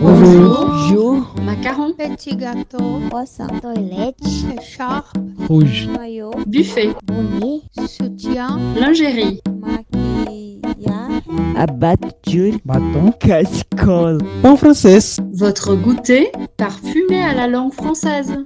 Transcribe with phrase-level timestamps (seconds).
[0.00, 0.66] Bonjour.
[0.66, 1.34] Bonjour.
[1.42, 1.92] Macaron.
[1.92, 3.00] Petit gâteau.
[3.08, 3.46] Croissant.
[3.60, 4.16] Toilette.
[4.58, 5.16] Écharpe.
[5.48, 5.88] Rouge.
[5.98, 6.32] Maillot.
[6.46, 6.94] Buffet.
[7.04, 7.62] Bonnet.
[7.88, 8.58] Soutien.
[8.78, 9.40] Lingerie.
[9.60, 11.22] Maquillage.
[11.56, 12.54] Abattu.
[12.64, 13.12] Bâton.
[13.20, 14.18] Cascole.
[14.44, 15.20] En français.
[15.32, 18.36] Votre goûter parfumé à la langue française.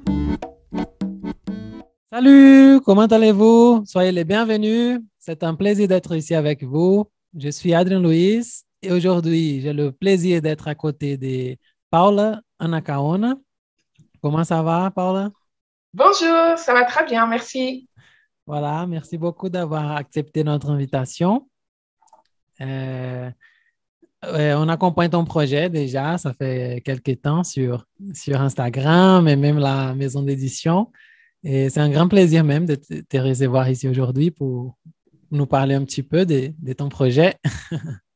[2.12, 3.82] Salut, comment allez-vous?
[3.86, 5.00] Soyez les bienvenus.
[5.18, 7.04] C'est un plaisir d'être ici avec vous.
[7.36, 8.42] Je suis Adrien Louis
[8.82, 11.56] et aujourd'hui, j'ai le plaisir d'être à côté de
[11.90, 13.36] Paula Anacaona.
[14.22, 15.30] Comment ça va, Paula?
[15.92, 17.88] Bonjour, ça va très bien, merci.
[18.46, 21.48] Voilà, merci beaucoup d'avoir accepté notre invitation.
[22.60, 23.30] Euh,
[24.22, 29.94] on accompagne ton projet déjà, ça fait quelques temps sur, sur Instagram et même la
[29.94, 30.90] maison d'édition.
[31.42, 34.76] Et c'est un grand plaisir même de te, te recevoir ici aujourd'hui pour
[35.30, 37.34] nous parler un petit peu de, de ton projet.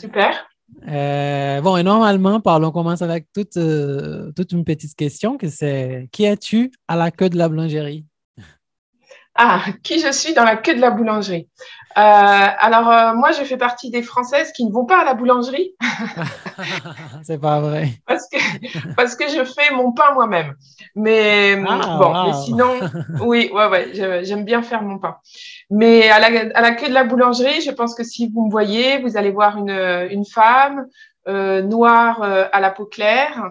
[0.00, 0.48] Super.
[0.88, 5.50] Euh, bon, et normalement, parlons, on commence avec toute, euh, toute une petite question, que
[5.50, 8.06] c'est qui es-tu à la queue de la boulangerie?
[9.34, 11.48] Ah, qui je suis dans la queue de la boulangerie?
[11.96, 15.74] Alors, euh, moi, je fais partie des Françaises qui ne vont pas à la boulangerie
[17.22, 17.88] c'est pas vrai.
[18.06, 20.54] parce que, parce que je fais mon pain moi-même.
[20.94, 22.26] Mais Ah, bon, wow.
[22.26, 22.80] mais sinon,
[23.20, 25.16] oui, ouais, ouais, j'aime bien faire mon pain.
[25.70, 28.50] Mais à la, à la queue de la boulangerie, je pense que si vous me
[28.50, 29.70] voyez, vous allez voir une,
[30.10, 30.86] une femme
[31.28, 33.50] euh, noire euh, à la peau claire,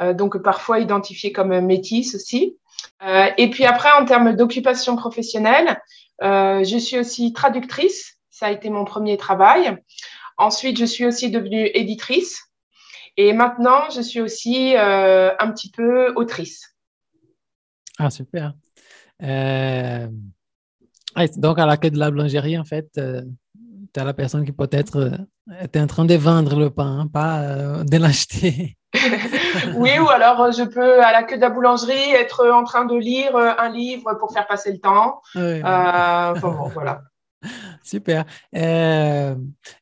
[0.00, 2.56] euh, donc parfois identifiée comme métisse aussi.
[3.06, 5.74] Euh, et puis après, en termes d'occupation professionnelle, euh,
[6.20, 8.18] je suis aussi traductrice.
[8.30, 9.76] Ça a été mon premier travail.
[10.36, 12.48] Ensuite, je suis aussi devenue éditrice.
[13.16, 16.76] Et maintenant, je suis aussi euh, un petit peu autrice.
[17.98, 18.54] Ah, super.
[19.24, 20.06] Euh,
[21.16, 24.52] ah, donc, à la queue de la boulangerie, en fait, tu as la personne qui
[24.52, 25.16] peut-être euh,
[25.62, 28.76] était en train de vendre le pain, hein, pas euh, de l'acheter.
[29.74, 32.84] Oui, ou alors euh, je peux, à la queue de la boulangerie, être en train
[32.84, 35.20] de lire euh, un livre pour faire passer le temps.
[35.34, 37.02] Oui, Euh, bon, voilà.
[37.82, 38.24] Super.
[38.56, 39.34] Euh,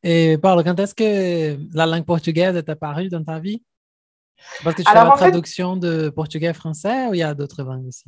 [0.03, 3.63] et Paul, quand est-ce que la langue portugaise est apparue dans ta vie?
[4.63, 7.63] Parce que tu Alors, fais la fait- traduction de portugais-français ou il y a d'autres
[7.63, 8.05] langues aussi?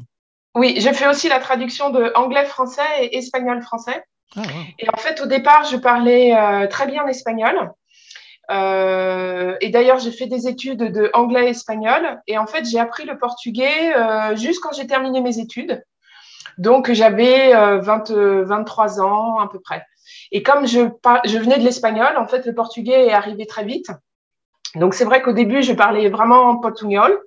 [0.54, 4.02] Oui, je fais aussi la traduction de anglais-français et espagnol-français.
[4.36, 4.46] Ah, wow.
[4.78, 7.72] Et en fait, au départ, je parlais euh, très bien espagnol.
[8.50, 12.20] Euh, et d'ailleurs, j'ai fait des études de anglais-espagnol.
[12.26, 15.82] Et en fait, j'ai appris le portugais euh, juste quand j'ai terminé mes études.
[16.56, 19.84] Donc, j'avais euh, 20, euh, 23 ans à peu près.
[20.32, 20.80] Et comme je,
[21.24, 23.90] je venais de l'espagnol, en fait, le portugais est arrivé très vite.
[24.74, 27.18] Donc, c'est vrai qu'au début, je parlais vraiment portugnol.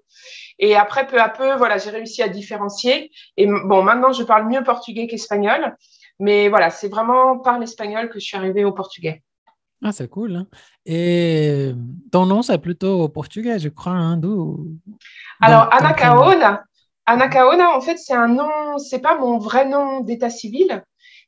[0.59, 3.11] Et après, peu à peu, voilà, j'ai réussi à différencier.
[3.37, 5.75] Et bon, maintenant, je parle mieux portugais qu'espagnol.
[6.19, 9.23] Mais voilà, c'est vraiment par l'espagnol que je suis arrivée au portugais.
[9.83, 10.35] Ah, c'est cool.
[10.35, 10.47] hein.
[10.85, 11.71] Et
[12.11, 14.67] ton nom, c'est plutôt portugais, je crois, hein, d'où?
[15.41, 15.93] Alors, Ana.
[15.93, 16.63] Caona,
[17.07, 20.83] Ana Caona, en fait, c'est un nom, c'est pas mon vrai nom d'état civil.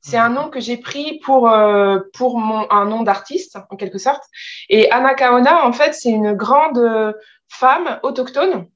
[0.05, 3.97] C'est un nom que j'ai pris pour, euh, pour mon, un nom d'artiste, en quelque
[3.97, 4.23] sorte.
[4.69, 7.15] Et Ana Caona, en fait, c'est une grande
[7.47, 8.67] femme autochtone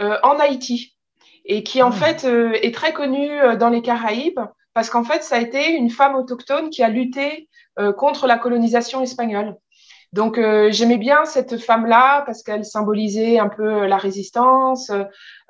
[0.00, 0.96] euh, en Haïti
[1.44, 1.92] et qui, en Ah.
[1.92, 4.40] fait, euh, est très connue dans les Caraïbes
[4.74, 8.38] parce qu'en fait, ça a été une femme autochtone qui a lutté euh, contre la
[8.38, 9.56] colonisation espagnole.
[10.12, 14.90] Donc, euh, j'aimais bien cette femme-là parce qu'elle symbolisait un peu la résistance.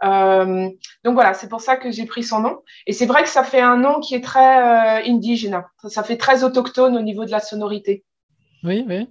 [0.05, 0.69] Euh,
[1.05, 2.59] donc voilà, c'est pour ça que j'ai pris son nom.
[2.87, 5.63] Et c'est vrai que ça fait un nom qui est très euh, indigène.
[5.89, 8.05] Ça, fait très autochtone au niveau de la sonorité.
[8.63, 9.09] Oui, oui,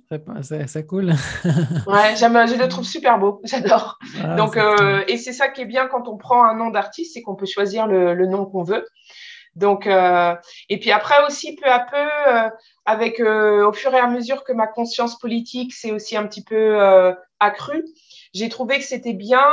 [0.64, 1.08] c'est cool.
[1.86, 3.42] Ouais, je le trouve super beau.
[3.44, 4.00] J'adore.
[4.24, 5.04] Ah, Donc, euh, cool.
[5.10, 7.46] et c'est ça qui est bien quand on prend un nom d'artiste, c'est qu'on peut
[7.46, 8.86] choisir le, le nom qu'on veut.
[9.56, 10.36] Donc, euh,
[10.70, 12.50] et puis après aussi, peu à peu, euh,
[12.86, 16.44] avec euh, au fur et à mesure que ma conscience politique s'est aussi un petit
[16.44, 17.84] peu euh, accrue,
[18.34, 19.44] j'ai trouvé que c'était bien,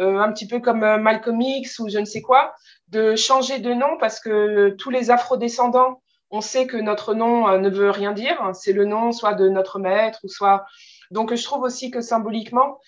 [0.00, 2.52] euh, un petit peu comme euh, Malcolm X ou je ne sais quoi,
[2.88, 7.70] de changer de nom parce que tous les afrodescendants, on sait que notre nom ne
[7.70, 8.50] veut rien dire.
[8.54, 10.64] C'est le nom soit de notre maître ou soit.
[11.12, 12.80] Donc, je trouve aussi que symboliquement,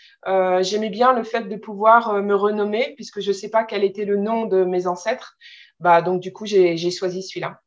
[0.61, 4.05] j'aimais bien le fait de pouvoir me renommer puisque je ne sais pas quel était
[4.05, 5.37] le nom de mes ancêtres.
[5.81, 7.61] Bah, donc, du coup, j'ai choisi celui-là.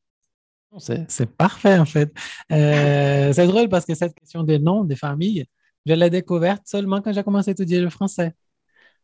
[0.77, 2.11] C'est parfait, en fait.
[2.51, 5.45] Euh, c'est drôle parce que cette question des noms des familles,
[5.85, 8.33] je l'ai découverte seulement quand j'ai commencé à étudier le français.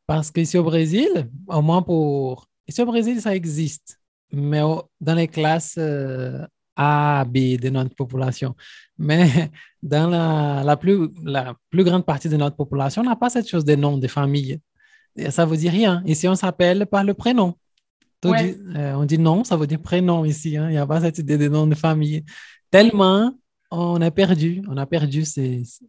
[0.07, 2.47] Parce qu'ici au Brésil, au moins pour...
[2.67, 3.99] Ici au Brésil, ça existe,
[4.31, 4.61] mais
[5.01, 8.55] dans les classes euh, A, B de notre population.
[8.97, 9.51] Mais
[9.83, 13.47] dans la, la plus, la plus grande partie de notre population, on n'a pas cette
[13.49, 14.59] chose de nom de famille.
[15.15, 16.03] Et ça vous dit rien.
[16.05, 17.55] Ici, on s'appelle par le prénom.
[18.21, 18.53] Tout Ouais.
[18.53, 20.57] dit- euh, on dit non, ça veut dire prénom ici.
[20.57, 20.67] hein.
[20.69, 22.23] Il n'y a pas cette idée de nom de famille.
[22.71, 23.33] Tellement
[23.71, 25.23] on a perdu, on a perdu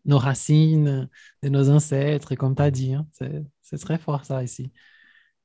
[0.04, 1.08] nos racines
[1.42, 2.94] de nos ancêtres, comme tu as dit.
[2.94, 3.06] hein.
[3.12, 4.72] C'est, c'est très fort ça ici.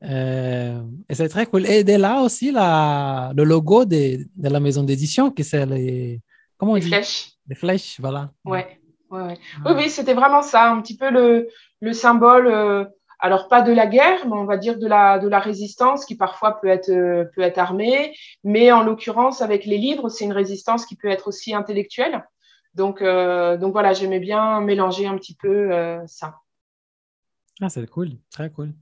[0.04, 1.66] Euh, et c'est très cool.
[1.68, 6.22] Et de là aussi, la, le logo de, de la maison d'édition, qui c'est les,
[6.58, 6.88] comment on Les dit?
[6.88, 7.34] flèches.
[7.48, 8.32] Les flèches, voilà.
[8.46, 8.80] Ouais,
[9.12, 9.38] ouais, ouais.
[9.64, 9.74] Ah.
[9.74, 11.48] Oui, oui, c'était vraiment ça, un petit peu le,
[11.82, 12.86] le symbole, euh,
[13.22, 16.16] alors pas de la guerre, mais on va dire de la, de la résistance qui
[16.16, 18.14] parfois peut être, euh, peut être armée,
[18.44, 22.26] mais en l'occurrence, avec les livres, c'est une résistance qui peut être aussi intellectuelle.
[22.74, 26.36] Donc, euh, donc voilà, j'aimais bien mélanger un petit peu euh, ça.
[27.62, 28.74] Ah, c'est cool, très cool.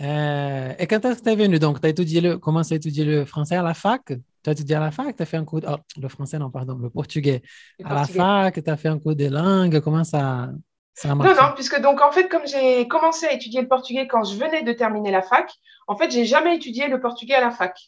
[0.00, 1.58] Euh, et quand est-ce que tu es venu?
[1.58, 4.02] Donc, tu as étudié le, commencé à étudier le français à la fac?
[4.06, 5.16] Tu as étudié à la fac?
[5.16, 7.42] Tu as fait un cours, de- oh, le français, non, pardon, le portugais.
[7.78, 9.80] le À la fac, tu as fait un cours de langue.
[9.80, 10.50] Comment ça,
[11.04, 14.36] Non, non, puisque donc en fait, comme j'ai commencé à étudier le portugais quand je
[14.36, 15.52] venais de terminer la fac,
[15.86, 17.78] en fait, j'ai jamais étudié le portugais à la fac.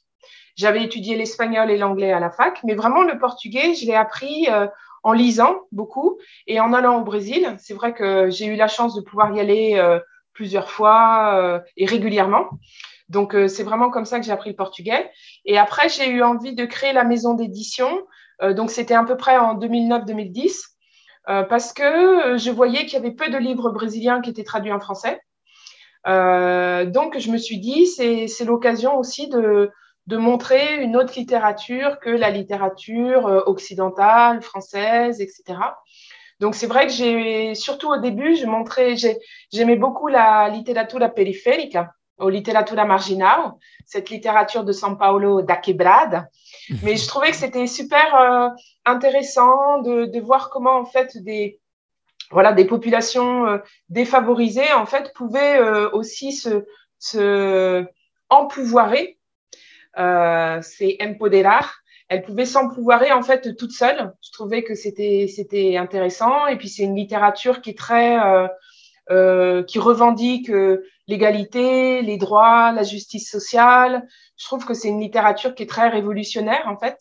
[0.56, 4.48] J'avais étudié l'espagnol et l'anglais à la fac, mais vraiment le portugais, je l'ai appris
[4.50, 4.66] euh,
[5.02, 7.56] en lisant beaucoup et en allant au Brésil.
[7.58, 9.98] C'est vrai que j'ai eu la chance de pouvoir y aller euh,
[10.32, 12.48] plusieurs fois euh, et régulièrement.
[13.10, 15.10] Donc, euh, c'est vraiment comme ça que j'ai appris le portugais.
[15.44, 17.90] Et après, j'ai eu envie de créer la maison d'édition.
[18.40, 20.52] Euh, donc, c'était à peu près en 2009-2010 euh,
[21.48, 21.82] parce que
[22.34, 25.20] euh, je voyais qu'il y avait peu de livres brésiliens qui étaient traduits en français.
[26.06, 29.70] Euh, donc, je me suis dit, c'est l'occasion aussi de,
[30.08, 35.60] montrer une autre littérature que la littérature euh, occidentale, française, etc.
[36.40, 39.18] Donc, c'est vrai que j'ai, surtout au début, je montrais, j'ai-
[39.52, 43.52] j'aimais beaucoup la literatura periférica, ou literatura marginal,
[43.86, 46.28] cette littérature de São Paulo da Quebrada.
[46.82, 48.48] Mais je trouvais que c'était super euh,
[48.84, 51.60] intéressant de, voir comment, en fait, des,
[52.30, 53.58] voilà, des populations euh,
[53.88, 56.64] défavorisées, en fait, pouvaient euh, aussi se,
[56.98, 57.84] se
[58.28, 59.18] empouvoirer.
[59.96, 61.80] C'est empoderar.
[62.08, 64.12] Elles pouvaient s'empouvoirer, en fait, toutes seules.
[64.22, 66.46] Je trouvais que c'était, c'était intéressant.
[66.46, 68.16] Et puis, c'est une littérature qui très,
[69.08, 70.50] qui revendique
[71.10, 74.06] l'égalité, les droits, la justice sociale.
[74.36, 76.98] Je trouve que c'est une littérature qui est très révolutionnaire, en fait.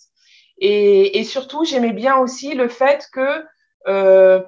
[0.58, 3.46] Et, et surtout, j'aimais bien aussi le fait que,
[3.88, 4.42] euh,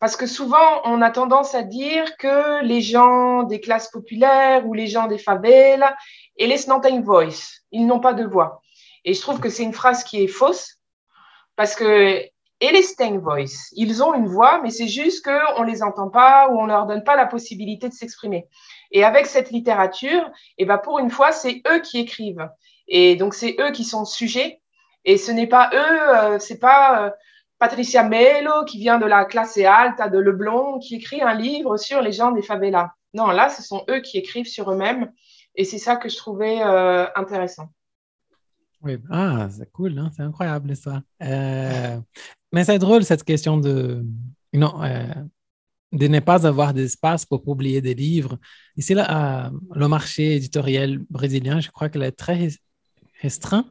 [0.00, 4.72] parce que souvent, on a tendance à dire que les gens des classes populaires ou
[4.72, 5.94] les gens des favelas,
[6.38, 8.62] eles não têm voice, ils n'ont pas de voix.
[9.04, 10.78] Et je trouve que c'est une phrase qui est fausse,
[11.56, 12.22] parce que
[12.60, 16.48] eles têm voice, ils ont une voix, mais c'est juste qu'on ne les entend pas
[16.48, 18.48] ou on ne leur donne pas la possibilité de s'exprimer.
[18.90, 22.48] Et avec cette littérature, et ben pour une fois, c'est eux qui écrivent.
[22.88, 24.60] Et donc, c'est eux qui sont sujets.
[25.04, 27.10] Et ce n'est pas eux, euh, c'est pas euh,
[27.58, 32.00] Patricia Melo qui vient de la classe alta de Leblon qui écrit un livre sur
[32.00, 32.92] les gens des favelas.
[33.14, 35.12] Non, là, ce sont eux qui écrivent sur eux-mêmes.
[35.54, 37.68] Et c'est ça que je trouvais euh, intéressant.
[38.82, 40.10] Oui, ah, c'est cool, hein?
[40.14, 41.02] C'est incroyable ça.
[41.22, 41.98] Euh,
[42.52, 44.04] mais c'est drôle cette question de,
[44.52, 44.80] non,
[45.92, 48.38] de ne pas avoir d'espace pour publier des livres.
[48.76, 52.48] Ici, là, euh, le marché éditorial brésilien, je crois qu'il est très
[53.20, 53.66] restreint.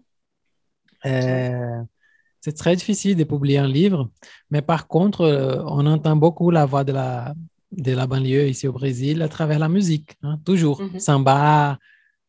[1.06, 1.81] Euh,
[2.42, 4.10] c'est très difficile de publier un livre,
[4.50, 7.36] mais par contre, euh, on entend beaucoup la voix de la,
[7.72, 10.81] de la banlieue ici au Brésil à travers la musique, hein, toujours.
[10.81, 11.00] Mhm.
[11.00, 11.78] Samba,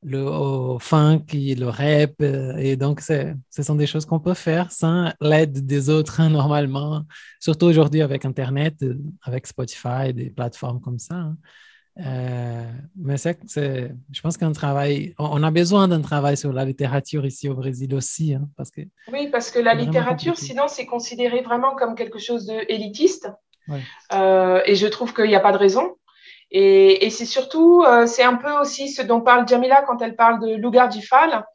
[0.02, 5.12] le funk, le rap, euh, et donc ce sont des choses qu'on peut faire sans
[5.20, 7.02] l'aide des autres hein, normalement,
[7.40, 11.14] surtout aujourd'hui avec Internet, euh, avec Spotify, des plateformes comme ça.
[11.16, 11.37] hein.
[12.06, 16.52] Euh, mais c'est, c'est- je pense qu'on travaille, on on a besoin d'un travail sur
[16.52, 18.82] la littérature ici au Brésil aussi, hein, parce que
[19.12, 20.46] Oui, parce que la littérature, compliqué.
[20.52, 23.28] sinon, c'est considéré vraiment comme quelque chose d'élitiste.
[23.66, 23.82] Ouais.
[24.12, 25.96] Euh, et je trouve qu'il n'y a pas de raison.
[26.50, 30.17] Et, et c'est surtout, euh, c'est un peu aussi ce dont parle Jamila quand elle
[30.17, 31.47] parle de lugar de fala.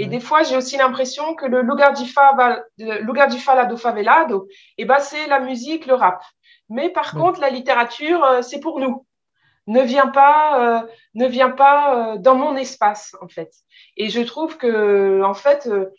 [0.00, 3.64] Et des fois, j'ai aussi l'impression que le lugar de fala, le lugar de fala
[3.64, 4.46] do favelado,
[4.78, 6.22] eh ben, c'est la musique, le rap.
[6.68, 9.04] Mais par contre, la littérature, euh, c'est pour nous.
[9.66, 13.52] Ne viens pas, euh, ne viens pas euh, dans mon espace, en fait.
[13.96, 15.90] Et je trouve que, en fait, euh,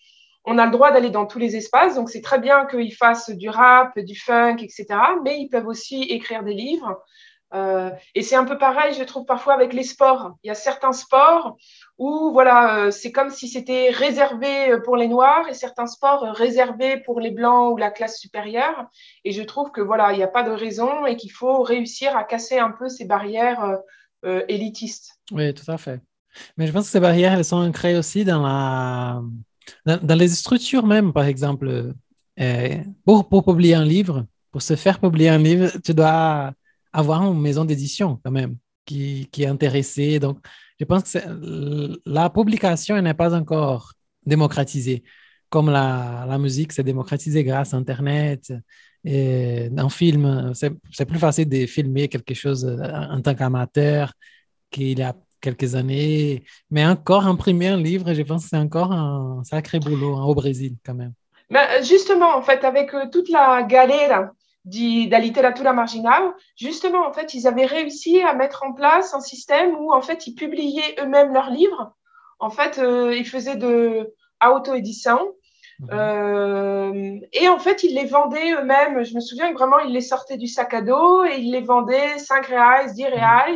[0.46, 3.30] on a le droit d'aller dans tous les espaces, donc c'est très bien qu'ils fassent
[3.30, 4.88] du rap, du funk, etc.
[5.24, 7.00] Mais ils peuvent aussi écrire des livres.
[7.54, 10.38] Euh, et c'est un peu pareil, je trouve, parfois avec les sports.
[10.44, 11.58] Il y a certains sports
[11.98, 16.32] où, voilà, euh, c'est comme si c'était réservé pour les Noirs et certains sports euh,
[16.32, 18.86] réservés pour les Blancs ou la classe supérieure.
[19.26, 22.16] Et je trouve que, voilà, il n'y a pas de raison et qu'il faut réussir
[22.16, 23.78] à casser un peu ces barrières euh,
[24.26, 25.18] euh, élitistes.
[25.32, 26.02] Oui, tout à fait.
[26.58, 29.22] Mais je pense que ces barrières, elles sont ancrées aussi dans, la,
[29.86, 31.14] dans, les structures même.
[31.14, 31.94] Par exemple,
[32.40, 36.52] euh, pour, pour publier un livre, pour se faire publier un livre, tu dois
[36.94, 40.20] avoir une maison d'édition quand même qui, qui est intéressée.
[40.20, 40.40] Donc,
[40.80, 41.26] je pense que c'est-
[42.06, 43.94] la publication n'est pas encore
[44.26, 45.04] démocratisée.
[45.50, 48.52] Comme la, la musique s'est démocratisée grâce à Internet
[49.04, 52.78] Et en film, c'est plus facile de filmer quelque chose euh,
[53.16, 54.14] en tant qu'amateur
[54.72, 56.44] qu'il y a quelques années.
[56.70, 60.36] Mais encore imprimer un livre, je pense que c'est encore un sacré boulot hein, au
[60.36, 61.14] Brésil quand même.
[61.50, 64.32] Mais euh, justement, en fait, avec euh, toute la galère
[64.64, 69.22] di, da literatura marginale, justement, en fait, ils avaient réussi à mettre en place un
[69.22, 71.94] système où, en fait, ils publiaient eux-mêmes leurs livres.
[72.40, 74.14] En fait, euh, ils faisaient de
[74.46, 75.20] auto-édition.
[75.80, 75.90] Mhm.
[75.94, 79.04] Euh, et en fait, ils les vendaient eux-mêmes.
[79.04, 81.62] Je me souviens que vraiment, ils les sortaient du sac à dos et ils les
[81.62, 83.56] vendaient 5 reais, 10 reais.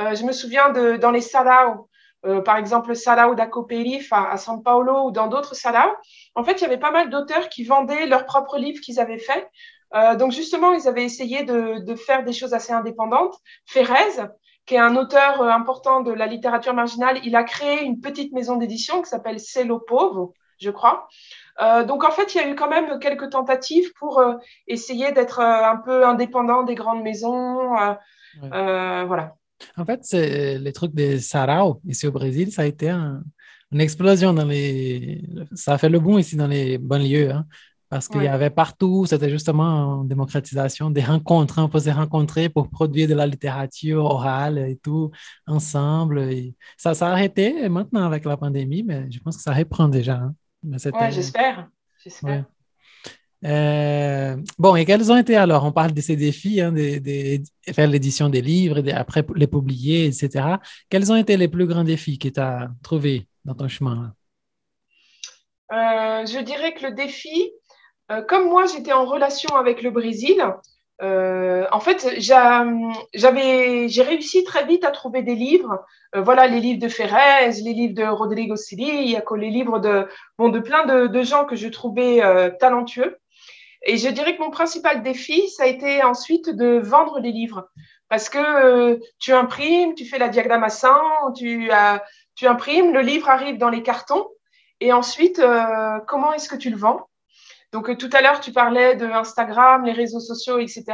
[0.00, 1.88] Euh, je me souviens de, dans les sarau,
[2.26, 5.92] euh, par exemple le sarau da Coperif à, à São Paulo ou dans d'autres sarau.
[6.34, 9.18] En fait, il y avait pas mal d'auteurs qui vendaient leurs propres livres qu'ils avaient
[9.18, 9.48] faits.
[9.94, 13.34] Euh, donc justement, ils avaient essayé de, de faire des choses assez indépendantes.
[13.66, 14.28] Ferrez,
[14.66, 18.32] qui est un auteur euh, important de la littérature marginale, il a créé une petite
[18.32, 21.06] maison d'édition qui s'appelle Selo Povo, je crois.
[21.62, 24.34] Euh, donc en fait, il y a eu quand même quelques tentatives pour euh,
[24.66, 27.72] essayer d'être un peu indépendant des grandes maisons.
[28.42, 29.04] Ouais.
[29.06, 29.34] voilà.
[29.76, 33.22] En fait, c'est les trucs des sarau ici au Brésil, ça a été un-
[33.72, 35.22] une explosion dans les.
[35.54, 37.44] Ça a fait le boom ici dans les banlieues, hein,
[37.94, 41.60] parce qu'il y avait partout, c'était justement une démocratisation des rencontres.
[41.62, 45.12] on pouvait se rencontrer pour produire de la littérature orale et tout
[45.46, 46.18] ensemble.
[46.22, 50.16] Et ça s'est arrêté maintenant avec la pandémie, mais je pense que ça reprend déjà.
[50.16, 50.34] hein.
[50.92, 51.68] Ouais, j'espère.
[52.02, 52.44] J'espère.
[53.44, 53.48] Ouais.
[53.48, 57.72] Euh, bon, et quels ont été alors, on parle de ces défis, hein, de, de
[57.72, 60.58] faire l'édition des livres et de- après les publier, etc.
[60.88, 64.12] Quels ont été les plus grands défis que tu as trouvés dans ton chemin?
[65.72, 67.50] Euh, je dirais que le défi,
[68.10, 70.44] euh, comme moi j'étais en relation avec le Brésil,
[71.02, 72.66] euh, en fait j'a-
[73.14, 75.84] j'avais, j'ai réussi très vite à trouver des livres.
[76.14, 80.06] Euh, voilà, les livres de Ferrez, les livres de Rodrigo Siriaco, les livres de,
[80.38, 82.20] bon, de plein de, gens que je trouvais
[82.60, 83.18] talentueux.
[83.86, 87.68] Et je dirais que mon principal défi, ça a été ensuite de vendre les livres.
[88.08, 90.94] Parce que tu imprimes, tu fais la diagrammation,
[91.36, 91.98] tu, euh,
[92.36, 94.28] tu imprimes, le livre arrive dans les cartons.
[94.80, 95.40] Et ensuite,
[96.06, 97.08] comment est-ce que tu le vends?
[97.74, 100.84] Donc euh, tout à l'heure, tu parlais de Instagram, les réseaux sociaux, etc.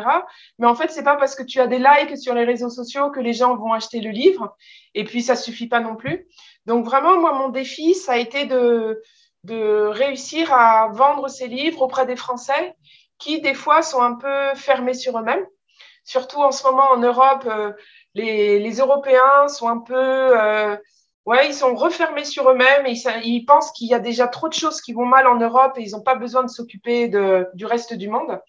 [0.58, 3.10] Mais en fait, c'est pas parce que tu as des likes sur les réseaux sociaux
[3.10, 4.56] que les gens vont acheter le livre.
[4.94, 6.26] Et puis, ça suffit pas non plus.
[6.64, 9.02] Donc vraiment, moi, mon défi, ça a été de,
[9.44, 12.74] réussir à vendre ces livres auprès des Français
[13.18, 15.44] qui, des fois, sont un peu fermés sur eux-mêmes.
[16.04, 17.72] Surtout en ce moment en Europe, euh,
[18.14, 19.94] les, les Européens sont un peu...
[19.94, 20.76] euh,
[21.26, 24.54] Ouais, ils sont refermés sur eux-mêmes et ils, pensent qu'il y a déjà trop de
[24.54, 27.94] choses qui vont mal en Europe et ils n'ont pas besoin de s'occuper du reste
[27.94, 28.40] du monde.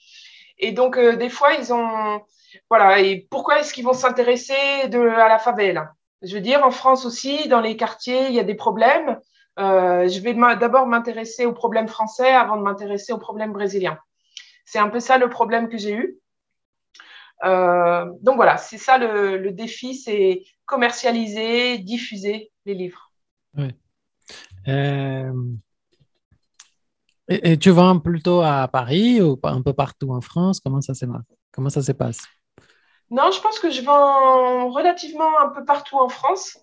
[0.57, 2.21] Et donc, euh, des fois, ils ont.
[2.69, 5.93] Voilà, et pourquoi est-ce qu'ils vont s'intéresser à la favela?
[6.21, 9.17] Je veux dire, en France aussi, dans les quartiers, il y a des problèmes.
[9.59, 13.97] Euh, je vais d'abord m'intéresser aux problèmes français avant de m'intéresser aux problèmes brésiliens.
[14.65, 16.17] C'est un peu ça le problème que j'ai eu.
[17.43, 23.11] Euh, donc voilà, c'est ça le, le défi, c'est commercialiser, diffuser les livres.
[24.67, 25.33] Euh,
[27.27, 30.59] et, et tu vends plutôt à Paris ou un peu partout en France?
[30.59, 31.05] Comment ça se,
[31.51, 32.21] comment ça se passe?
[33.09, 36.57] Non, je pense que je vends relativement un peu partout en France.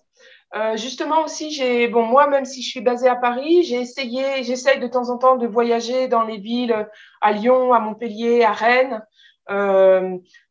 [0.55, 4.43] Euh, justement aussi, j'ai bon moi même si je suis basée à Paris, j'ai essayé,
[4.43, 6.87] j'essaye de temps en temps de voyager dans les villes
[7.21, 9.05] à Lyon, à Montpellier, à Rennes,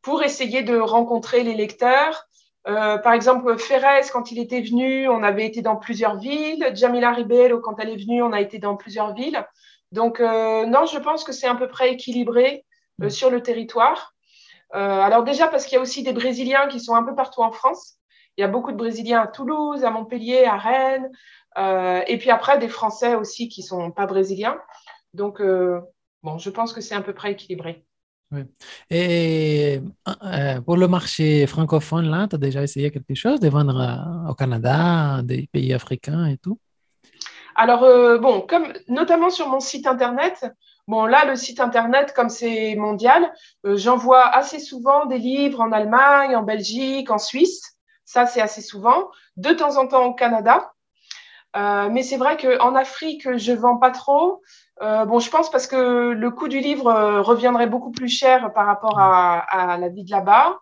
[0.01, 2.25] pour essayer de rencontrer les lecteurs.
[2.67, 6.71] Euh, par exemple, Ferrez, quand il était venu, on avait été dans plusieurs villes.
[6.73, 9.45] Jamila Ribeiro, quand elle est venue, on a été dans plusieurs villes.
[9.91, 12.65] Donc euh, non, je pense que c'est à peu près équilibré
[13.01, 13.09] euh, Mm.
[13.09, 14.13] sur le territoire.
[14.75, 17.41] Euh, alors déjà parce qu'il y a aussi des Brésiliens qui sont un peu partout
[17.41, 17.95] en France.
[18.37, 21.09] Il y a beaucoup de Brésiliens à Toulouse, à Montpellier, à Rennes.
[21.57, 24.57] Euh, et puis après, des Français aussi qui sont pas brésiliens.
[25.13, 25.81] Donc, euh,
[26.23, 27.85] bon, je pense que c'est à peu près équilibré.
[28.89, 29.81] Et
[30.23, 34.29] euh, pour le marché francophone, là, tu as déjà essayé quelque chose de vendre euh,
[34.29, 36.59] au Canada, des pays africains et tout?
[37.55, 40.45] Alors, euh, bon, comme notamment sur mon site internet,
[40.87, 43.33] bon, là, le site internet, comme c'est mondial,
[43.63, 47.77] j'envoie assez souvent des livres en Allemagne, en Belgique, en Suisse.
[48.05, 49.09] Ça, c'est assez souvent.
[49.37, 50.71] De temps en temps au Canada.
[51.55, 54.41] Mais c'est vrai qu'en Afrique, je vends pas trop.
[54.81, 58.53] Euh, bon, je pense parce que le coût du livre euh, reviendrait beaucoup plus cher
[58.53, 60.59] par rapport à, à la vie de là-bas.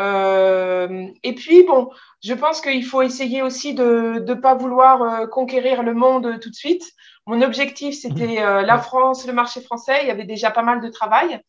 [0.00, 1.90] Euh, et puis, bon,
[2.22, 6.54] je pense qu'il faut essayer aussi de ne pas vouloir conquérir le monde tout de
[6.54, 6.82] suite.
[7.26, 9.98] Mon objectif, c'était la France, le marché français.
[10.02, 11.40] Il y avait déjà pas mal de travail.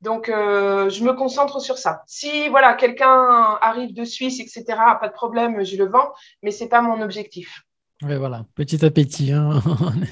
[0.00, 2.02] Donc, je me concentre sur ça.
[2.06, 4.64] Si voilà, quelqu'un arrive de Suisse, etc.,
[5.00, 6.12] pas de problème, je le vends,
[6.44, 7.62] mais c'est pas mon objectif.
[8.02, 9.32] Oui, voilà, petit à petit.
[9.32, 9.60] hein.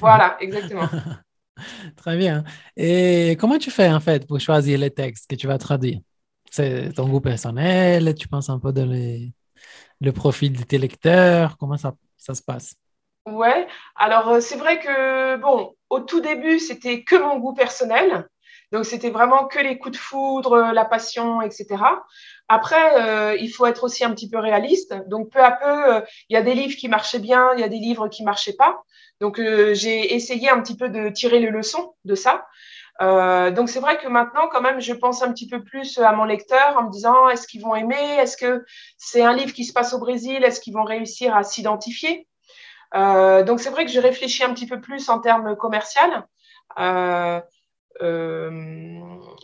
[0.01, 0.89] Voilà, exactement.
[1.95, 2.43] Très bien.
[2.75, 5.99] Et comment tu fais en fait pour choisir les textes que tu vas traduire?
[6.51, 8.15] C'est ton goût personnel?
[8.15, 11.57] Tu penses un peu dans le profil de tes lecteurs?
[11.57, 12.75] Comment ça, ça se passe?
[13.25, 18.27] Ouais, alors euh, c'est vrai que, bon, au tout début, c'était que mon goût personnel.
[18.71, 21.65] Donc, c'était vraiment que les coups de foudre, euh, la passion, etc.
[22.49, 24.93] Après, euh, il faut être aussi un petit peu réaliste.
[25.07, 27.63] Donc, peu à peu, euh, il y a des livres qui marchaient bien, il y
[27.63, 28.81] a des livres qui marchaient pas.
[29.21, 32.45] Donc, euh, j'ai essayé un petit peu de tirer les leçons de ça.
[33.01, 36.11] Euh, donc, c'est vrai que maintenant, quand même, je pense un petit peu plus à
[36.13, 38.15] mon lecteur en me disant, est-ce qu'ils vont aimer?
[38.17, 38.65] Est-ce que
[38.97, 40.43] c'est un livre qui se passe au Brésil?
[40.43, 42.27] Est-ce qu'ils vont réussir à s'identifier?
[42.93, 46.01] Donc c'est vrai que je réfléchis un petit peu plus en termes commerciaux.
[48.01, 48.51] Euh,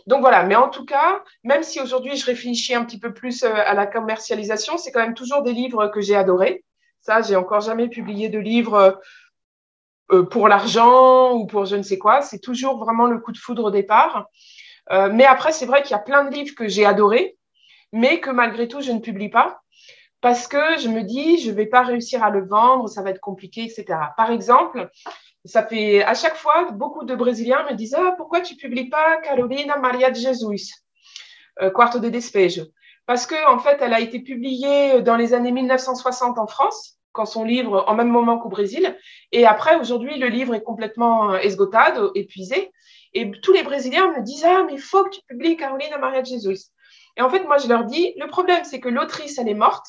[0.06, 3.42] donc voilà, mais en tout cas, même si aujourd'hui je réfléchis un petit peu plus
[3.42, 6.64] euh, à la commercialisation, c'est quand même toujours des livres que j'ai adorés.
[7.00, 9.00] Ça, j'ai encore jamais publié de livre
[10.12, 12.22] euh, pour l'argent ou pour je ne sais quoi.
[12.22, 14.26] C'est toujours vraiment le coup de foudre au départ.
[14.90, 17.38] Mais après, c'est vrai qu'il y a plein de livres que j'ai adorés,
[17.94, 19.62] mais que malgré tout, je ne publie pas
[20.24, 23.10] parce que je me dis, je ne vais pas réussir à le vendre, ça va
[23.10, 23.84] être compliqué, etc.
[24.16, 24.90] Par exemple,
[25.44, 29.18] ça fait à chaque fois, beaucoup de Brésiliens me disent, ah, pourquoi tu publies pas
[29.18, 30.72] Carolina Maria de Jesus,
[31.60, 32.64] euh, Quarto de Despejo?
[33.06, 37.26] Parce que en fait, elle a été publiée dans les années 1960 en France, quand
[37.26, 38.96] son livre, en même moment qu'au Brésil,
[39.32, 42.72] et après, aujourd'hui, le livre est complètement esgotado, épuisé,
[43.12, 46.22] et tous les Brésiliens me disent, ah, mais il faut que tu publies Carolina Maria
[46.22, 46.72] de Jesus.
[47.16, 49.86] Et en fait, moi, je leur dis, le problème, c'est que l'autrice, elle est morte,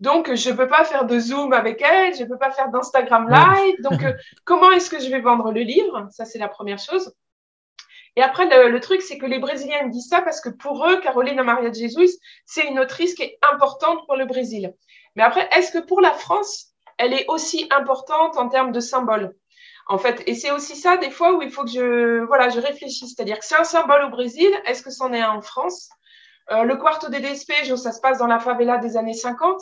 [0.00, 2.70] donc, je ne peux pas faire de Zoom avec elle, je ne peux pas faire
[2.70, 3.76] d'Instagram Live.
[3.80, 4.12] Donc, euh,
[4.44, 6.06] comment est-ce que je vais vendre le livre?
[6.10, 7.14] Ça, c'est la première chose.
[8.16, 10.86] Et après, le, le truc, c'est que les Brésiliens me disent ça parce que pour
[10.86, 14.74] eux, Carolina Maria de Jesus, c'est une autrice qui est importante pour le Brésil.
[15.16, 19.34] Mais après, est-ce que pour la France, elle est aussi importante en termes de symbole
[19.88, 22.58] en fait, et c'est aussi ça des fois où il faut que je, voilà, je
[22.58, 23.14] réfléchisse.
[23.14, 25.88] C'est-à-dire que c'est un symbole au Brésil, est-ce que c'en est un en France?
[26.50, 29.60] Euh, Le Quarto de Despejo, ça se passe dans la favela des années 50.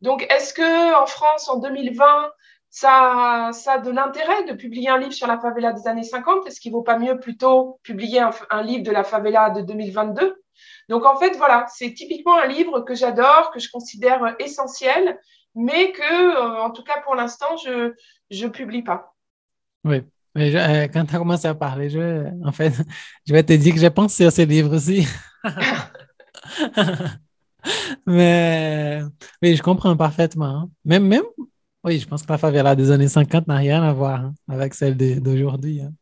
[0.00, 2.30] Donc, est-ce que en France, en 2020,
[2.70, 6.46] ça, ça a de l'intérêt de publier un livre sur la favela des années 50
[6.46, 9.60] Est-ce qu'il ne vaut pas mieux plutôt publier un, un, livre de la favela de
[9.62, 10.42] 2022
[10.88, 15.18] Donc, en fait, voilà, c'est typiquement un livre que j'adore, que je considère essentiel,
[15.54, 17.92] mais que, euh, en tout cas, pour l'instant, je
[18.30, 19.14] ne publie pas.
[19.84, 20.02] Oui.
[20.34, 22.72] Mais je, euh, quand tu as commencé à parler, je, en fait,
[23.26, 25.06] je vais te dire que j'ai pensé à ce livre aussi.
[28.06, 29.00] Mais
[29.42, 30.46] oui, je comprends parfaitement.
[30.46, 30.70] Hein.
[30.84, 31.24] Même, même,
[31.84, 34.74] oui, je pense que la favela des années 50 n'a rien à voir hein, avec
[34.74, 35.80] celle d'aujourd'hui.
[35.80, 35.92] Hein.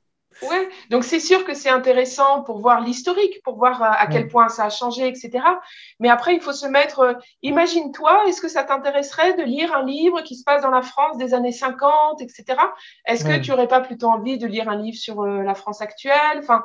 [0.42, 0.56] Oui,
[0.90, 4.28] donc c'est sûr que c'est intéressant pour voir l'historique, pour voir à, à quel ouais.
[4.28, 5.44] point ça a changé, etc.
[5.98, 7.00] Mais après, il faut se mettre.
[7.00, 10.82] Euh, Imagine-toi, est-ce que ça t'intéresserait de lire un livre qui se passe dans la
[10.82, 12.44] France des années 50, etc.
[13.04, 15.80] Est-ce que tu n'aurais pas plutôt envie de lire un livre sur euh, la France
[15.80, 16.38] actuelle?
[16.38, 16.64] Enfin,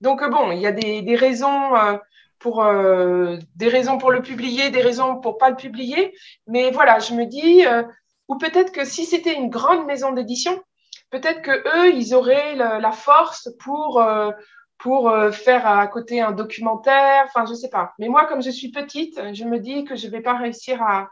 [0.00, 1.96] donc euh, bon, il y a des, des raisons euh,
[2.44, 6.14] pour euh, des raisons pour le publier, des raisons pour pas le publier.
[6.46, 7.82] Mais voilà, je me dis, euh,
[8.28, 10.62] ou peut-être que si c'était une grande maison d'édition,
[11.08, 14.30] peut-être que eux, ils auraient la force pour euh,
[14.76, 17.24] pour faire à côté un documentaire.
[17.24, 17.94] Enfin, je sais pas.
[17.98, 21.08] Mais moi, comme je suis petite, je me dis que je vais pas réussir à,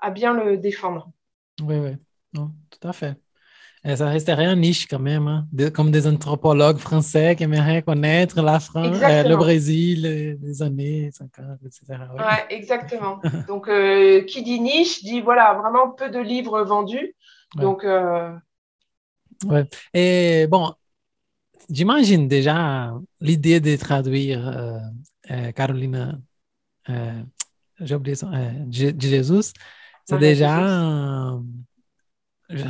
[0.00, 1.12] à bien le défendre.
[1.62, 1.92] Oui, oui,
[2.34, 3.14] tout à fait.
[3.84, 7.82] Et ça resterait un niche quand même, hein, de, comme des anthropologues français qui aimeraient
[7.82, 12.00] connaître la France, euh, le Brésil des années 50, etc.
[12.14, 13.20] Oui, ouais, exactement.
[13.48, 17.16] Donc, euh, qui dit niche dit voilà, vraiment peu de livres vendus.
[17.56, 17.62] Ouais.
[17.62, 18.32] Donc, euh...
[19.46, 19.64] ouais.
[19.92, 20.72] Et bon,
[21.68, 24.80] j'imagine déjà l'idée de traduire
[25.28, 26.20] euh, Carolina,
[27.80, 28.30] j'ai oublié son,
[28.70, 29.54] Jesus,
[30.04, 31.36] c'est déjà.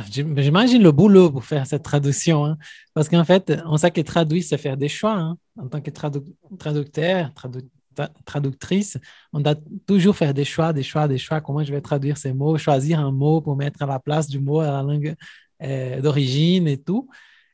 [0.09, 2.57] J'imagine le boulot pour faire cette traduction, hein,
[2.93, 5.15] parce qu'en fait, on sait que traduire, c'est faire des choix.
[5.15, 5.37] Hein.
[5.57, 6.19] En tant que tradu
[6.57, 7.59] traducteur, tradu
[8.25, 8.97] traductrice,
[9.31, 11.41] on doit toujours faire des choix, des choix, des choix.
[11.41, 14.39] Comment je vais traduire ces mots, choisir un mot pour mettre à la place du
[14.39, 15.15] mot à la langue
[15.61, 17.09] euh, d'origine et tout.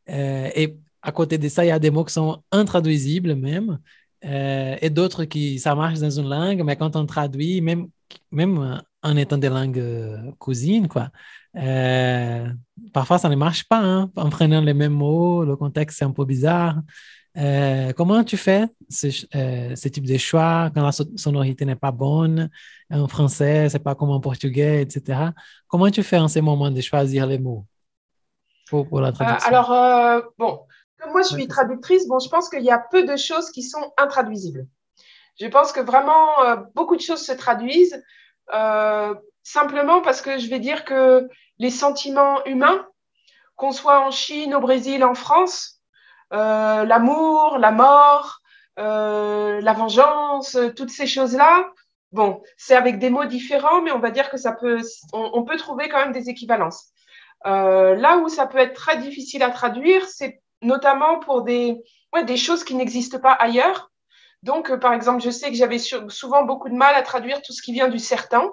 [0.10, 3.80] Euh, et à côté de ça, il y a des mots qui sont intraduisibles même,
[4.26, 7.88] euh, et d'autres qui, ça marche dans une langue, mais quand on traduit, même,
[8.32, 11.10] même en étant des langues cousines, quoi,
[11.56, 12.48] euh,
[12.94, 16.12] parfois, ça ne marche pas hein, en prenant les mêmes mots, le contexte est un
[16.12, 16.76] peu bizarre.
[17.38, 21.92] Euh, comment tu fais ce, euh, ce, type de choix quand la sonorité n'est pas
[21.92, 22.50] bonne
[22.92, 25.30] en français, c'est pas comme en portugais, etc.
[25.68, 27.66] Comment tu fais en ces moments de choisir les mots
[28.68, 29.48] pour, pour la traduction?
[29.48, 30.62] Alors, bon,
[31.00, 33.62] comme moi je suis traductrice, bon, je pense qu'il y a peu de choses qui
[33.62, 34.68] sont intraduisibles.
[35.40, 36.30] Je pense que vraiment
[36.76, 38.04] beaucoup de choses se traduisent.
[38.54, 41.28] Euh, simplement parce que je vais dire que
[41.60, 42.88] les sentiments humains,
[43.56, 45.82] qu'on soit en Chine, au Brésil, en France,
[46.34, 48.40] euh, l'amour, la mort,
[48.78, 51.70] euh, la vengeance, toutes ces choses-là.
[52.12, 54.82] Bon, c'est avec des mots différents, mais on va dire que ça peut,
[55.14, 56.92] on, on peut trouver quand même des équivalences.
[57.46, 61.78] Euh, là où ça peut être très difficile à traduire, c'est notamment pour des,
[62.14, 63.89] ouais, des choses qui n'existent pas ailleurs.
[64.44, 67.54] Donc, euh, par exemple, je sais que j'avais souvent beaucoup de mal à traduire tout
[67.54, 68.50] ce qui vient du sertan.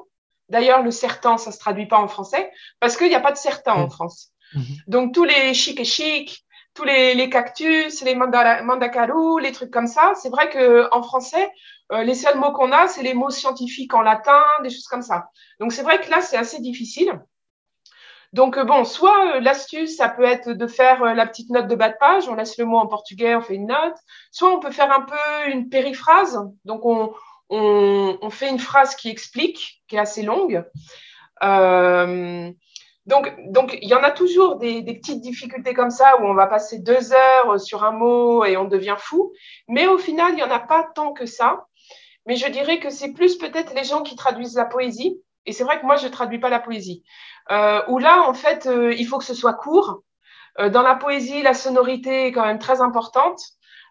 [0.49, 3.37] D'ailleurs, le sertan, ça se traduit pas en français parce qu'il n'y a pas de
[3.37, 3.91] sertan en Oui.
[3.91, 4.31] France.
[4.55, 4.65] Mhm.
[4.87, 6.45] Donc, tous les chic et chic,
[6.75, 11.51] tous les, les cactus, les mandacarous, les trucs comme ça, c'est vrai que en français,
[11.93, 15.03] euh, les seuls mots qu'on a, c'est les mots scientifiques en latin, des choses comme
[15.03, 15.31] ça.
[15.61, 17.21] Donc, c'est vrai que là, c'est assez difficile.
[18.37, 21.69] Donc, euh, bon, soit euh, l'astuce, ça peut être de faire euh, la petite note
[21.69, 23.97] de bas de page, on laisse le mot en portugais, on fait une note.
[24.31, 27.15] Soit on peut faire un peu une périphrase, donc on,
[27.49, 30.65] on, fait une phrase qui explique, qui est assez longue.
[33.07, 36.35] Donc, donc, il y en a toujours des, des petites difficultés comme ça où on
[36.35, 39.33] va passer deux heures sur un mot et on devient fou.
[39.67, 41.65] Mais au final, il n'y en a pas tant que ça.
[42.27, 45.23] Mais je dirais que c'est plus peut-être les gens qui traduisent la poésie.
[45.47, 47.05] Et c'est vrai que moi, je ne traduis pas la poésie.
[47.51, 50.03] Euh, où là, en fait, euh, il faut que ce soit court.
[50.59, 53.41] Euh, dans la poésie, la sonorité est quand même très importante.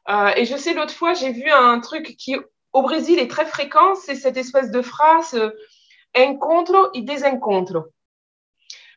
[0.09, 2.35] Euh, et je sais, l'autre fois, j'ai vu un truc qui,
[2.73, 3.95] au Brésil, est très fréquent.
[3.95, 5.49] C'est cette espèce de phrase euh,
[6.17, 7.85] encontro et desencontro.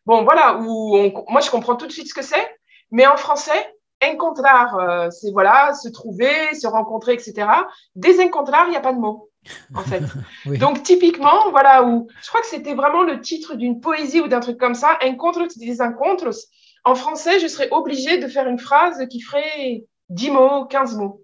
[0.07, 2.57] Bon, voilà, où on- moi, je comprends tout de suite ce que c'est.
[2.91, 7.49] Mais en français, encontrar, euh, c'est voilà, se trouver, se rencontrer, etc.
[7.95, 9.28] Desencontrar, il n'y a pas de mot,
[9.75, 10.03] en fait.
[10.47, 10.59] Oui.
[10.59, 14.41] Donc, typiquement, voilà, où je crois que c'était vraiment le titre d'une poésie ou d'un
[14.41, 16.47] truc comme ça, Encontros y desencontros.
[16.85, 21.23] En français, je serais obligée de faire une phrase qui ferait 10 mots, 15 mots.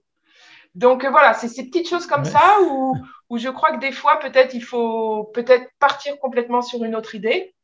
[0.75, 2.31] Donc, euh, voilà, c'est ces petites choses comme Ouais.
[2.31, 2.97] ça où,
[3.31, 7.15] où je crois que des fois, peut-être, il faut peut-être partir complètement sur une autre
[7.15, 7.55] idée.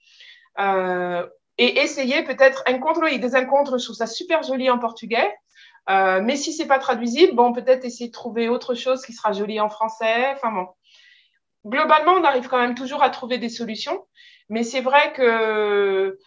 [0.58, 1.26] Euh,
[1.58, 5.30] et essayer peut-être encontro y desencontro, je trouve ça super joli en portugais.
[5.88, 9.32] Euh, mais si c'est pas traduisible, bon, peut-être essayer de trouver autre chose qui sera
[9.32, 10.32] joli en français.
[10.32, 10.68] Enfin bon.
[11.66, 14.06] Globalement, on arrive quand même toujours à trouver des solutions,
[14.48, 16.18] mais c'est vrai que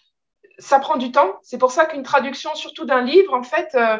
[0.59, 1.39] ça prend du temps.
[1.41, 3.97] C'est pour ça qu'une traduction, surtout d'un livre, en fait, euh,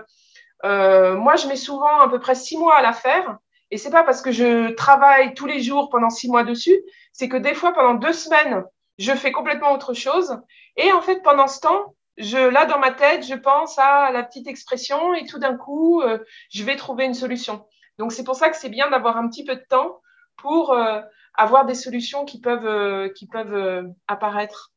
[0.66, 3.38] euh, moi, je mets souvent à peu près six mois à la faire.
[3.72, 6.80] Et c'est pas parce que je travaille tous les jours pendant six mois dessus,
[7.12, 8.64] c'est que des fois, pendant deux semaines,
[9.00, 10.38] je fais complètement autre chose.
[10.78, 14.24] Et en fait, pendant ce temps, je, là, dans ma tête, je pense à la
[14.24, 16.20] petite expression et tout d'un coup, euh,
[16.52, 17.66] je vais trouver une solution.
[17.98, 20.02] Donc, c'est pour ça que c'est bien d'avoir un petit peu de temps
[20.38, 21.02] pour euh,
[21.36, 24.72] avoir des solutions qui peuvent, euh, qui peuvent apparaître.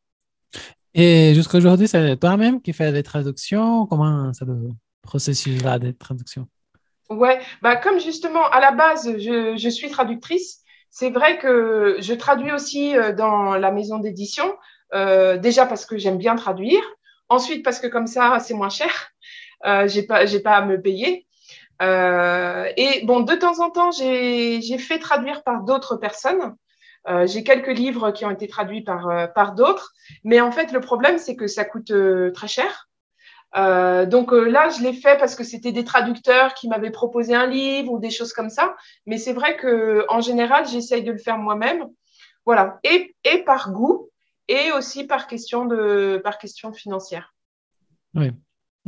[0.95, 3.87] Et jusqu'à aujourd'hui, c'est toi-même qui fais les traductions?
[3.87, 4.71] Comment c'est le
[5.03, 6.47] processus-là des traductions?
[7.11, 12.15] Ouais, bah comme justement à la base je, je suis traductrice, c'est vrai que je
[12.15, 14.53] traduis aussi dans la maison d'édition,
[14.95, 16.83] euh, déjà parce que j'aime bien traduire,
[17.29, 19.11] ensuite parce que comme ça c'est moins cher,
[19.67, 21.27] euh, j'ai pas j'ai pas à me payer.
[21.83, 26.57] Euh, et bon, de temps en temps j'ai j'ai fait traduire par d'autres personnes.
[27.09, 29.93] Euh, j'ai quelques livres qui ont été traduits par euh, par d'autres,
[30.25, 32.89] mais en fait le problème c'est que ça coûte euh, très cher.
[33.57, 37.47] Euh, donc là, je l'ai fait parce que c'était des traducteurs qui m'avaient proposé un
[37.47, 38.77] livre ou des choses comme ça.
[39.07, 41.87] Mais c'est vrai que en général, j'essaye de le faire moi-même.
[42.45, 42.79] Voilà.
[42.85, 44.11] Et, et par goût
[44.49, 47.35] et aussi par question de par question financière.
[48.15, 48.31] Oui,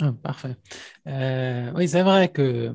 [0.01, 0.57] Ah, parfait.
[1.07, 2.75] Euh, oui, c'est vrai que,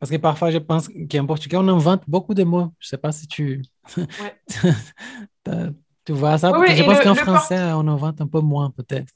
[0.00, 2.72] parce que parfois je pense qu'en portugais, on invente beaucoup de mots.
[2.78, 3.62] Je ne sais pas si tu,
[3.96, 4.34] Ouais.
[6.04, 9.08] Tu vois ça, Oui, oui, je pense qu'en français, on invente un peu moins peut-être.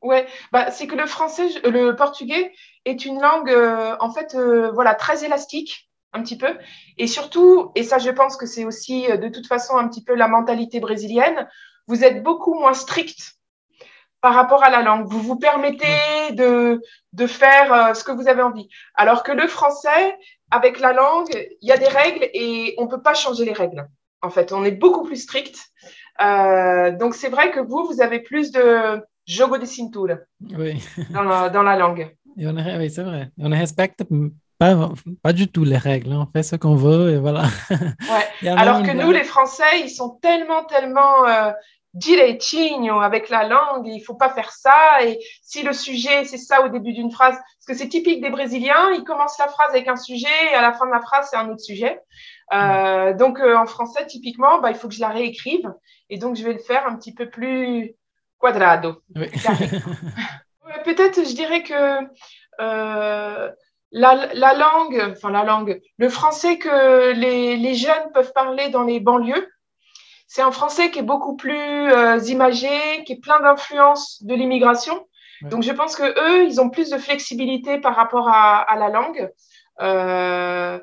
[0.00, 2.52] Ouais, bah c'est que le français, le portugais
[2.84, 6.56] est une langue euh, en fait euh, voilà très élastique un petit peu
[6.98, 10.14] et surtout et ça je pense que c'est aussi de toute façon un petit peu
[10.14, 11.48] la mentalité brésilienne.
[11.88, 13.34] Vous êtes beaucoup moins strict
[14.20, 15.06] par rapport à la langue.
[15.08, 16.80] Vous vous permettez de
[17.12, 18.68] de faire euh, ce que vous avez envie.
[18.94, 20.16] Alors que le français
[20.50, 23.86] avec la langue, il y a des règles et on peut pas changer les règles.
[24.22, 25.56] En fait, on est beaucoup plus strict.
[26.20, 30.16] Euh, donc c'est vrai que vous vous avez plus de jogo de cintura
[30.58, 32.12] Oui, dans la, dans la langue.
[32.36, 33.30] Et on, oui, c'est vrai.
[33.38, 34.02] On ne respecte
[34.58, 34.90] pas,
[35.22, 36.12] pas du tout les règles.
[36.12, 36.26] hein.
[36.26, 37.44] On fait ce qu'on veut et voilà.
[37.70, 38.48] Ouais.
[38.56, 41.50] Alors que nous, les Français, ils sont tellement, tellement euh,
[41.98, 45.04] direitinho avec la langue, il faut pas faire ça.
[45.04, 48.30] Et si le sujet, c'est ça au début d'une phrase, parce que c'est typique des
[48.30, 51.28] Brésiliens, ils commencent la phrase avec un sujet et à la fin de la phrase,
[51.30, 52.00] c'est un autre sujet.
[52.52, 55.72] Euh, donc euh, en français, typiquement, bah, il faut que je la réécrive.
[56.10, 57.94] Et donc, je vais le faire un petit peu plus
[58.38, 59.02] quadrado.
[59.14, 59.28] Oui.
[60.84, 62.00] Peut-être, je dirais que
[62.60, 63.50] euh,
[63.90, 68.84] la, la langue, enfin la langue, le français que les, les jeunes peuvent parler dans
[68.84, 69.48] les banlieues,
[70.28, 74.94] c'est un français qui est beaucoup plus euh, imagé, qui est plein d'influences de l'immigration.
[75.42, 75.48] Ouais.
[75.48, 78.90] Donc je pense que eux, ils ont plus de flexibilité par rapport à, à la
[78.90, 79.30] langue.
[79.80, 80.78] Euh,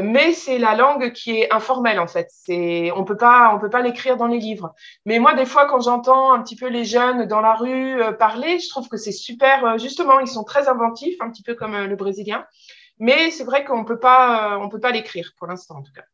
[0.00, 2.28] mais c'est la langue qui est informelle en fait.
[2.30, 4.74] C'est, on peut pas, on peut pas l'écrire dans les livres.
[5.04, 8.12] Mais moi, des fois, quand j'entends un petit peu les jeunes dans la rue euh,
[8.12, 9.64] parler, je trouve que c'est super.
[9.64, 12.46] euh, justement, ils sont très inventifs, un petit peu comme euh, le brésilien.
[12.98, 16.04] Mais c'est vrai qu'on peut pas, on peut pas l'écrire pour l'instant en tout cas.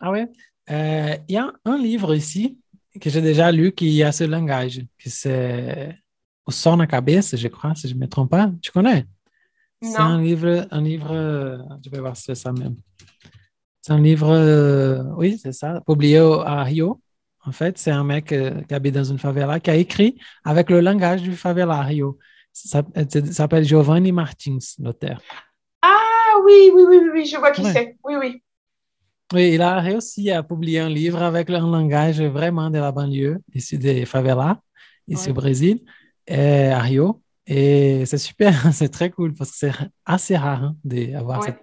[0.00, 0.26] Ah ouais?
[0.70, 2.58] Euh, Il y a un livre ici
[3.00, 5.94] que j'ai déjà lu qui a ce langage, que c'est
[6.46, 8.50] O Sol na Cabeça, je crois, si je ne me trompe pas.
[8.62, 9.06] Tu connais?
[9.80, 12.76] C'est un livre, un livre, euh, je vais voir si c'est ça même.
[13.80, 17.00] C'est un livre, euh, oui, c'est ça, publié au- à Rio.
[17.44, 20.68] En fait, c'est un mec euh, qui habite dans une favela qui a écrit avec
[20.68, 22.18] le langage du favela à Rio.
[22.52, 25.22] Ça, ça s'appelle Giovanni Martins, l'auteur.
[25.80, 27.72] Ah oui, oui, oui, oui, oui, je vois qui Ouais.
[27.72, 27.96] c'est.
[28.04, 28.42] Oui, oui.
[29.34, 33.38] Oui, il a réussi à publier un livre avec un langage vraiment de la banlieue,
[33.54, 34.58] ici des favelas,
[35.06, 35.32] ici Ouais.
[35.32, 35.84] au Brésil,
[36.26, 37.22] et à Rio.
[37.46, 39.72] Et c'est super, c'est très cool parce que c'est
[40.06, 41.54] assez rare hein, d'avoir Ouais.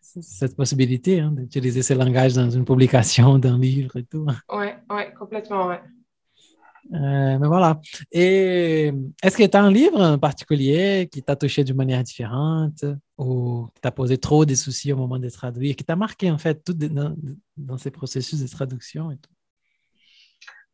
[0.00, 4.26] cette, cette possibilité hein, d'utiliser ce langage dans une publication d'un livre et tout.
[4.50, 5.80] Ouais, ouais, complètement, ouais.
[6.92, 7.80] Euh, mais voilà.
[8.12, 8.92] Et
[9.22, 12.84] est-ce que tu as un livre en particulier qui t'a touché d'une manière différente
[13.16, 16.38] ou qui t'a posé trop de soucis au moment de traduire, qui t'a marqué en
[16.38, 19.30] fait dans, ces processus de traduction et tout?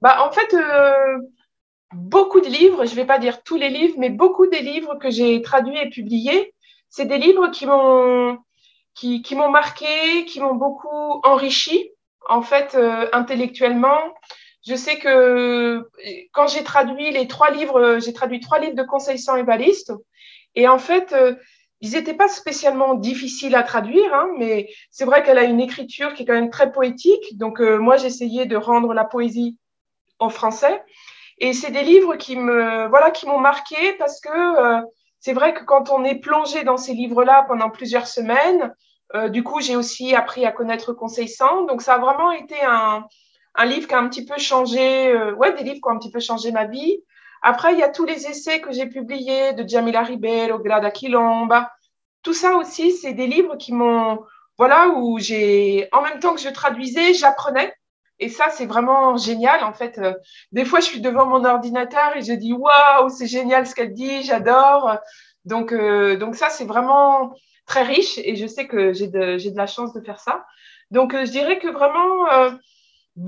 [0.01, 1.19] Bah, en fait, euh,
[1.95, 5.11] beaucoup de livres, je vais pas dire tous les livres, mais beaucoup des livres que
[5.11, 6.55] j'ai traduits et publiés,
[6.89, 8.39] c'est des livres qui m'ont
[8.95, 11.91] qui, qui m'ont marqué, qui m'ont beaucoup enrichi,
[12.29, 14.01] en fait, euh, intellectuellement.
[14.67, 15.89] Je sais que
[16.33, 19.93] quand j'ai traduit les trois livres, j'ai traduit trois livres de Conseil sans ébaliste,
[20.55, 21.35] et en fait, euh,
[21.81, 26.13] ils n'étaient pas spécialement difficiles à traduire, hein, mais c'est vrai qu'elle a une écriture
[26.13, 27.39] qui est quand même très poétique.
[27.39, 29.57] Donc, euh, moi, j'essayais de rendre la poésie
[30.19, 30.83] en français.
[31.39, 34.83] Et c'est des livres qui me, voilà, qui m'ont marqué parce que euh,
[35.21, 38.75] c'est vrai que quand on est plongé dans ces livres-là pendant plusieurs semaines,
[39.15, 41.65] euh, du coup, j'ai aussi appris à connaître Conseil 100.
[41.65, 43.07] Donc, ça a vraiment été un,
[43.55, 45.99] un livre qui a un petit peu changé, euh, ouais, des livres qui ont un
[45.99, 47.03] petit peu changé ma vie.
[47.43, 51.71] Après, il y a tous les essais que j'ai publiés de Jamila Ribeiro, Grada Quilomba.
[52.23, 54.21] Tout ça aussi, c'est des livres qui m'ont,
[54.59, 57.75] voilà, où j'ai, en même temps que je traduisais, j'apprenais.
[58.19, 59.65] Et ça, c'est vraiment génial.
[59.65, 59.99] En fait,
[60.53, 63.95] des fois, je suis devant mon ordinateur et je dis waouh, c'est génial ce qu'elle
[63.95, 64.99] dit, j'adore.
[65.47, 67.35] Donc, euh, donc ça, c'est vraiment
[67.67, 70.45] très riche et je sais que j'ai de, de la chance de faire ça.
[70.91, 72.27] Donc, euh, je dirais que vraiment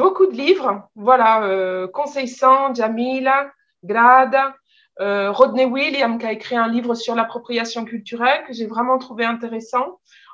[0.00, 0.72] beaucoup de livres.
[0.94, 3.50] Voilà, euh, Conseil 100, Jamila,
[3.84, 4.56] Grada,
[5.00, 9.24] euh, Rodney Williams qui a écrit un livre sur l'appropriation culturelle que j'ai vraiment trouvé
[9.24, 9.86] intéressant.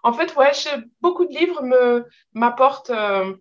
[0.03, 0.53] En fait, ouais,
[1.01, 1.62] beaucoup de livres
[2.33, 2.90] m'apportent.
[2.90, 3.35] euh,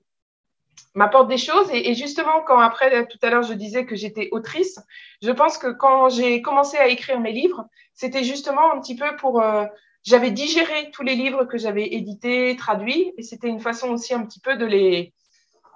[0.96, 1.70] m'apporte des choses.
[1.72, 4.80] Et, et justement, quand après, tout à l'heure, je disais que j'étais autrice,
[5.22, 9.16] je pense que quand j'ai commencé à écrire mes livres, c'était justement un petit peu
[9.18, 9.42] pour...
[9.42, 9.66] euh,
[10.04, 14.24] j'avais digéré tous les livres que j'avais édités, traduits, et c'était une façon aussi un
[14.26, 15.14] petit peu de les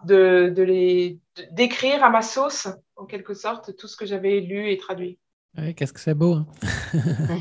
[0.06, 1.20] de, de les
[1.52, 5.18] d'écrire à ma sauce, en quelque sorte, tout ce que j'avais lu et traduit.
[5.58, 6.36] Oui, qu'est-ce que c'est beau.
[6.36, 6.46] hein?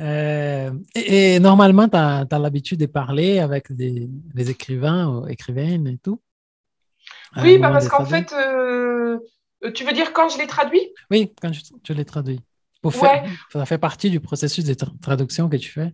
[0.00, 5.86] Euh, et, et normalement, tu as, l'habitude de parler avec des, des écrivains ou écrivaines
[5.86, 6.20] et tout?
[7.40, 9.18] Oui, bah parce qu'en fait, euh,
[9.72, 10.88] tu veux dire quand je les traduis?
[11.10, 11.52] Oui, quand
[11.84, 12.40] tu les traduis.
[12.82, 13.08] Pour Ouais.
[13.08, 15.92] faire, ça fait partie du processus de tra- traduction que tu fais.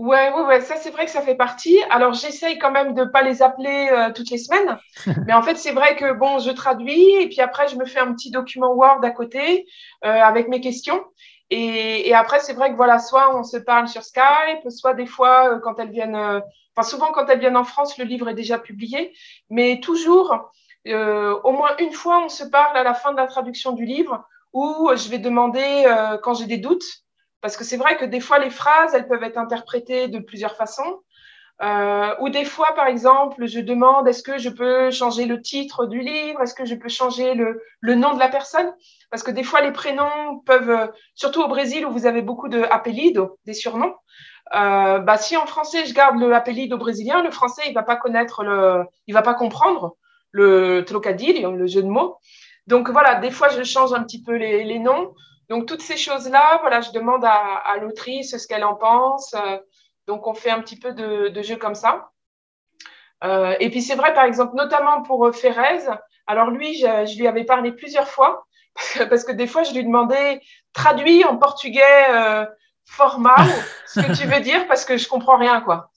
[0.00, 1.78] Ouais, ouais, ouais, ça c'est vrai que ça fait partie.
[1.90, 4.78] Alors j'essaye quand même de pas les appeler euh, toutes les semaines,
[5.26, 7.98] mais en fait c'est vrai que bon, je traduis et puis après je me fais
[7.98, 9.66] un petit document Word à côté
[10.06, 11.04] euh, avec mes questions.
[11.50, 15.04] Et, et après c'est vrai que voilà, soit on se parle sur Skype, soit des
[15.04, 16.40] fois euh, quand elles viennent, euh,
[16.74, 19.12] enfin souvent quand elles viennent en France, le livre est déjà publié,
[19.50, 20.50] mais toujours
[20.88, 23.84] euh, au moins une fois on se parle à la fin de la traduction du
[23.84, 26.86] livre où je vais demander euh, quand j'ai des doutes.
[27.40, 30.56] Parce que c'est vrai que des fois, les phrases, elles peuvent être interprétées de plusieurs
[30.56, 31.00] façons.
[31.62, 35.86] Euh, ou des fois, par exemple, je demande est-ce que je peux changer le titre
[35.86, 36.40] du livre?
[36.42, 38.72] Est-ce que je peux changer le, le nom de la personne?
[39.10, 42.62] Parce que des fois, les prénoms peuvent, surtout au Brésil où vous avez beaucoup de
[42.62, 43.94] apelido, des surnoms.
[44.54, 47.94] Euh, bah, si en français je garde le apelido brésilien, le français il va pas
[47.94, 49.94] connaître le, il va pas comprendre
[50.32, 52.18] le trocadillo, le jeu de mots.
[52.66, 55.14] Donc voilà, des fois je change un petit peu les, les noms.
[55.50, 59.34] Donc, toutes ces choses-là, voilà, je demande à, à l'autrice ce qu'elle en pense.
[59.34, 59.58] Euh,
[60.06, 62.10] donc, on fait un petit peu de, de jeu comme ça.
[63.24, 65.86] Euh, et puis, c'est vrai, par exemple, notamment pour euh, Ferrez.
[66.26, 68.46] Alors, lui, je, je, lui avais parlé plusieurs fois
[69.10, 70.40] parce que des fois, je lui demandais
[70.72, 72.46] traduit en portugais euh,
[72.84, 73.46] formal
[73.86, 75.90] ce que tu veux dire parce que je comprends rien, quoi.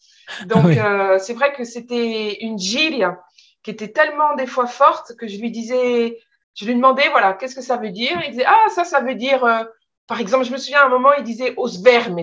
[0.46, 0.80] Donc, oui.
[0.80, 3.22] euh, c'est vrai que c'était une gilia
[3.62, 6.20] qui était tellement des fois forte que je lui disais
[6.56, 8.22] je lui demandais, voilà, qu'est-ce que ça veut dire?
[8.26, 9.64] Il disait, ah, ça, ça veut dire euh,
[10.08, 12.22] par exemple, je me souviens à un moment, il disait os vermes,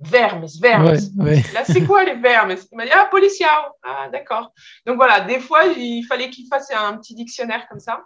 [0.00, 0.86] vermes, vermes.
[0.86, 1.42] Ouais, ouais.
[1.52, 2.54] Là, c'est quoi les vermes?
[2.72, 3.48] Il m'a dit, ah, policiao.
[3.82, 4.52] Ah, d'accord.
[4.86, 8.04] Donc voilà, des fois, il fallait qu'il fasse un petit dictionnaire comme ça.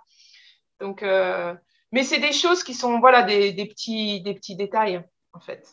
[0.81, 1.55] Donc, euh,
[1.93, 5.69] mais c'est des choses qui sont, voilà, des, des petits, des petits détails, en fait.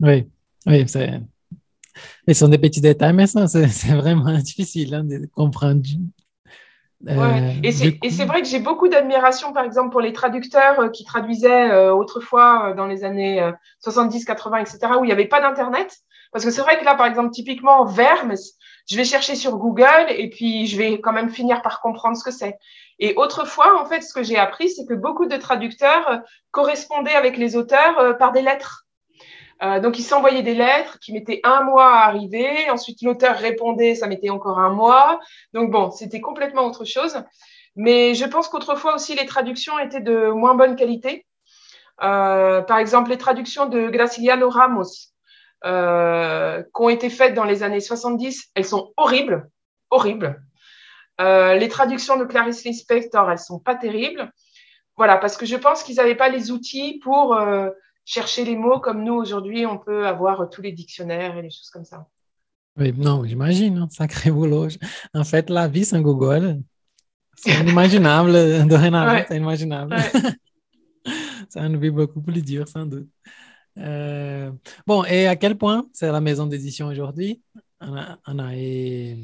[0.00, 0.28] Oui,
[0.66, 1.20] oui, c'est.
[2.26, 5.82] Ce sont des petits détails, mais ça, c'est c'est vraiment difficile hein, de comprendre.
[7.08, 7.56] Euh, Ouais.
[7.64, 11.04] Et c'est coup- vrai que j'ai beaucoup d'admiration, par exemple, pour les traducteurs euh, qui
[11.04, 15.26] traduisaient euh, autrefois euh, dans les années euh, 70, 80, etc., où il n'y avait
[15.26, 15.96] pas d'Internet.
[16.32, 18.34] Parce que c'est vrai que là, par exemple, typiquement, vermes,
[18.88, 22.24] je vais chercher sur Google et puis je vais quand même finir par comprendre ce
[22.24, 22.56] que c'est.
[22.98, 26.20] Et autrefois, en fait, ce que j'ai appris, c'est que beaucoup de traducteurs
[26.52, 28.81] correspondaient avec les auteurs euh, par des lettres.
[29.62, 32.68] Euh, donc, ils s'envoyaient des lettres qui mettaient un mois à arriver.
[32.70, 35.20] Ensuite, l'auteur répondait, ça mettait encore un mois.
[35.52, 37.22] Donc, bon, c'était complètement autre chose.
[37.76, 41.26] Mais je pense qu'autrefois aussi, les traductions étaient de moins bonne qualité.
[42.02, 45.12] Euh, par exemple, les traductions de Graciliano Ramos,
[45.64, 49.48] euh, qui ont été faites dans les années 70, elles sont horribles,
[49.90, 50.42] horribles.
[51.20, 54.32] Les traductions de Clarice Lispector, elles sont pas terribles.
[54.96, 57.40] Voilà, parce que je pense qu'ils n'avaient pas les outils pour
[58.04, 61.70] chercher les mots comme nous aujourd'hui, on peut avoir tous les dictionnaires et les choses
[61.70, 62.06] comme ça.
[62.76, 64.68] Oui, non, j'imagine, hein, sacré boulot.
[65.14, 66.62] En fait, la vie sans Google,
[67.36, 68.32] c'est inimaginable.
[68.66, 69.24] Dorénavant, Ouais.
[69.28, 69.94] c'est inimaginable.
[69.94, 70.32] Ouais.
[71.48, 73.08] C'est une vie beaucoup plus dure, sans doute.
[73.78, 74.50] Euh,
[74.86, 77.42] bon, et à quel point c'est la maison d'édition aujourd'hui?
[77.80, 79.18] Anna, Anna et...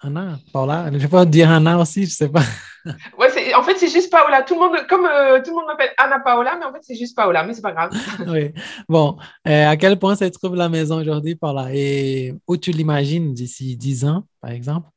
[0.00, 2.42] Anna, Paula, je peux dire Anna aussi, je sais pas.
[3.18, 4.42] Ouais, en fait, c'est juste Paola.
[4.42, 6.94] Tout le monde, comme euh, tout le monde m'appelle Anna Paola, mais en fait, c'est
[6.94, 7.90] juste Paola, mais c'est pas grave.
[8.28, 8.52] Oui.
[8.88, 9.16] Bon,
[9.48, 11.68] euh, à quel point se trouve la maison aujourd'hui, Paula?
[11.72, 14.88] Et où tu l'imagines d'ici 10 ans, par exemple?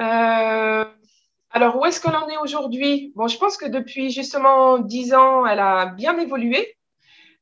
[0.00, 0.84] Euh,
[1.50, 3.12] alors, où est-ce qu'on en est aujourd'hui?
[3.14, 6.76] Bon, je pense que depuis justement 10 ans, elle a bien évolué,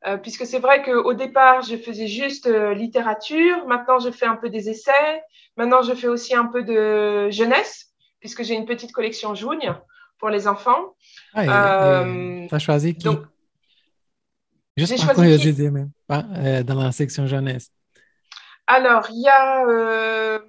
[0.07, 3.67] euh, puisque c'est vrai qu'au départ, je faisais juste euh, littérature.
[3.67, 5.23] Maintenant, je fais un peu des essais.
[5.57, 7.89] Maintenant, je fais aussi un peu de jeunesse,
[8.21, 9.75] puisque j'ai une petite collection Jougne
[10.19, 10.95] pour les enfants.
[11.35, 13.09] Ah, et, Euh, tu as choisi qui?
[13.09, 13.21] donc,
[14.77, 15.15] Juste j'ai par
[15.71, 17.71] même, euh, dans la section jeunesse.
[18.67, 20.41] Alors, il y a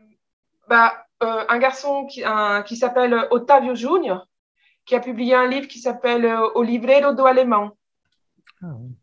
[0.67, 4.27] bah, un garçon qui, un- qui s'appelle Ottavio Junior,
[4.85, 7.71] qui a publié un livre qui s'appelle O Livrero do Alemão,
[8.61, 8.95] Ah, oui.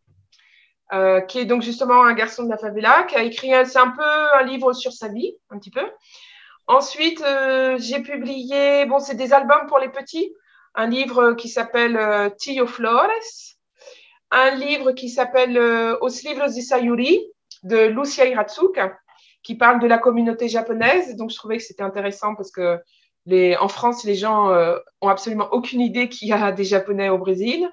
[0.92, 3.90] Euh, qui est donc justement un garçon de la favela, qui a écrit, un- un
[3.90, 5.86] peu un livre sur sa vie, un petit peu.
[6.66, 10.34] Ensuite, euh, j'ai publié, bon, c'est des albums pour les petits,
[10.74, 13.56] un livre qui s'appelle euh, Tio Flores,
[14.30, 17.24] un livre qui s'appelle euh, Os Livros de Sayuri,
[17.62, 18.98] de Lucia Hiratsuka,
[19.42, 21.16] qui parle de la communauté japonaise.
[21.16, 22.78] Donc, je trouvais que c'était intéressant parce que
[23.24, 27.08] les, en France, les gens euh, ont absolument aucune idée qu'il y a des Japonais
[27.08, 27.68] au Brésil.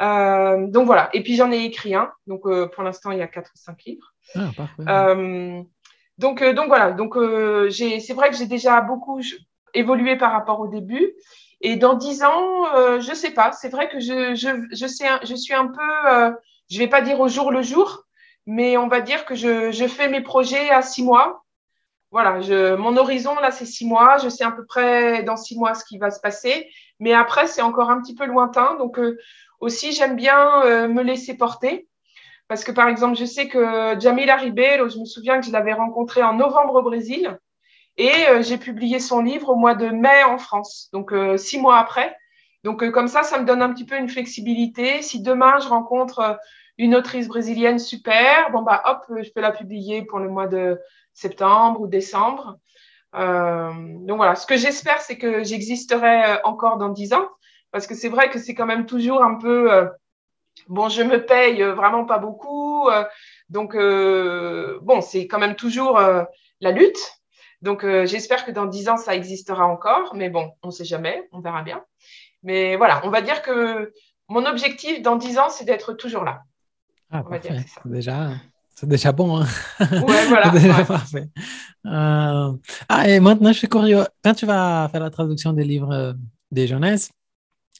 [0.00, 1.08] Euh, donc voilà.
[1.12, 2.10] Et puis j'en ai écrit un.
[2.26, 4.12] Donc euh, pour l'instant, il y a quatre ou cinq livres.
[4.34, 4.82] Ah, parfait.
[4.88, 5.62] Euh,
[6.18, 6.92] donc, donc voilà.
[6.92, 7.14] Donc
[7.70, 9.20] c'est vrai que j'ai déjà beaucoup
[9.74, 11.12] évolué par rapport au début.
[11.62, 12.64] Et dans dix ans,
[13.00, 13.52] je sais pas.
[13.52, 16.34] C'est vrai que je, je, je, sais, je suis un peu,
[16.70, 18.04] je vais pas dire au jour le jour,
[18.46, 21.42] mais on va dire que je, je fais mes projets à six mois.
[22.12, 24.18] Voilà, je, mon horizon là, c'est six mois.
[24.18, 27.46] Je sais à peu près dans six mois ce qui va se passer, mais après
[27.46, 28.76] c'est encore un petit peu lointain.
[28.76, 28.98] Donc
[29.60, 31.88] aussi, j'aime bien euh, me laisser porter.
[32.48, 35.72] Parce que, par exemple, je sais que Jamila Ribeiro, je me souviens que je l'avais
[35.72, 37.38] rencontrée en novembre au Brésil
[37.96, 41.58] et euh, j'ai publié son livre au mois de mai en France, donc euh, six
[41.58, 42.16] mois après.
[42.62, 45.00] Donc, comme ça, ça me donne un petit peu une flexibilité.
[45.00, 46.36] Si demain, je rencontre
[46.78, 50.80] une autrice brésilienne super, bon, bah, hop, je peux la publier pour le mois de
[51.14, 52.58] septembre ou décembre.
[53.14, 54.34] Euh, donc, voilà.
[54.34, 57.28] Ce que j'espère, c'est que j'existerai encore dans dix ans
[57.72, 59.72] parce que c'est vrai que c'est quand même toujours un peu.
[59.72, 59.86] euh,
[60.68, 62.88] Bon, je me paye euh, vraiment pas beaucoup.
[62.88, 63.04] euh,
[63.50, 63.74] donc,
[64.82, 66.00] bon, c'est quand même toujours
[66.60, 66.98] la lutte.
[67.62, 70.14] Donc, j'espère que dans dix ans, ça existera encore.
[70.14, 71.28] Mais bon, on ne sait jamais.
[71.32, 71.82] On verra bien.
[72.42, 73.92] Mais voilà, on va dire que
[74.28, 76.42] mon objectif dans dix ans, c'est d'être toujours là.
[77.10, 77.80] Ah, on va dire ça.
[77.84, 78.30] Déjà,
[78.74, 79.38] c'est déjà bon.
[79.40, 79.46] hein.
[79.80, 80.50] Ouais, voilà.
[80.58, 80.84] Déjà ouais.
[80.84, 81.28] parfait.
[81.86, 82.52] Euh,
[82.88, 84.04] ah, et maintenant, je suis curieux.
[84.24, 86.14] Quand tu vas faire la traduction des livres
[86.50, 87.10] des jeunesse,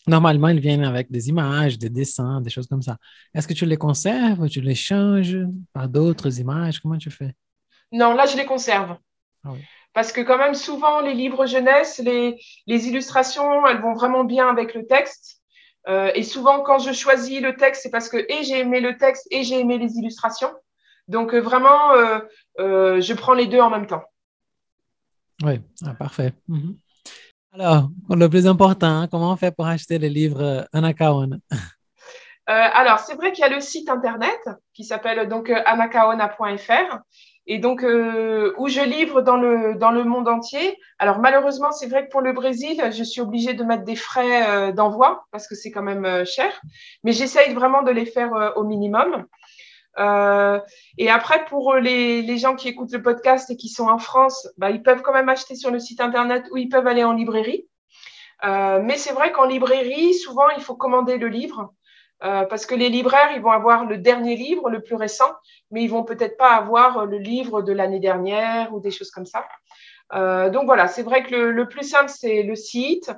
[0.06, 2.96] normalement, ils viennent avec des images, des dessins, des choses comme ça.
[3.34, 5.38] Est-ce que tu les conserves ou tu les changes
[5.72, 6.80] par d'autres images?
[6.80, 7.34] Comment tu fais?
[7.92, 8.96] Non, là, je les conserve.
[9.44, 9.60] Ah oui.
[9.92, 14.48] Parce que quand même, souvent, les livres jeunesse, les, les illustrations, elles vont vraiment bien
[14.48, 15.40] avec le texte.
[15.88, 18.96] Euh, et souvent, quand je choisis le texte, c'est parce que et j'ai aimé le
[18.98, 20.52] texte et j'ai aimé les illustrations.
[21.08, 24.02] Donc, euh, vraiment, euh, je prends les deux en même temps.
[25.42, 26.32] Oui, ah, parfait.
[26.48, 26.76] Mhm.
[27.58, 31.38] Alors, le plus important, hein, comment on fait pour acheter les livres euh, Anakaon?
[32.46, 34.38] alors, c'est vrai qu'il y a le site internet
[34.74, 36.98] qui s'appelle donc euh, anacaona.fr
[37.46, 40.76] et donc euh, où je livre dans le le monde entier.
[40.98, 44.48] Alors malheureusement, c'est vrai que pour le Brésil, je suis obligée de mettre des frais
[44.48, 46.60] euh, d'envoi parce que c'est quand même euh, cher,
[47.04, 49.24] mais j'essaye vraiment de les faire euh, au minimum.
[49.98, 50.60] Euh,
[50.98, 54.48] et après, pour les, les gens qui écoutent le podcast et qui sont en France,
[54.58, 57.12] bah, ils peuvent quand même acheter sur le site internet ou ils peuvent aller en
[57.12, 57.66] librairie.
[58.44, 61.72] Euh, mais c'est vrai qu'en librairie, souvent, il faut commander le livre.
[62.24, 65.30] Euh, parce que les libraires, ils vont avoir le dernier livre, le plus récent,
[65.70, 69.26] mais ils vont peut-être pas avoir le livre de l'année dernière ou des choses comme
[69.26, 69.46] ça.
[70.14, 73.10] Euh, donc voilà, c'est vrai que le, le plus simple, c'est le site.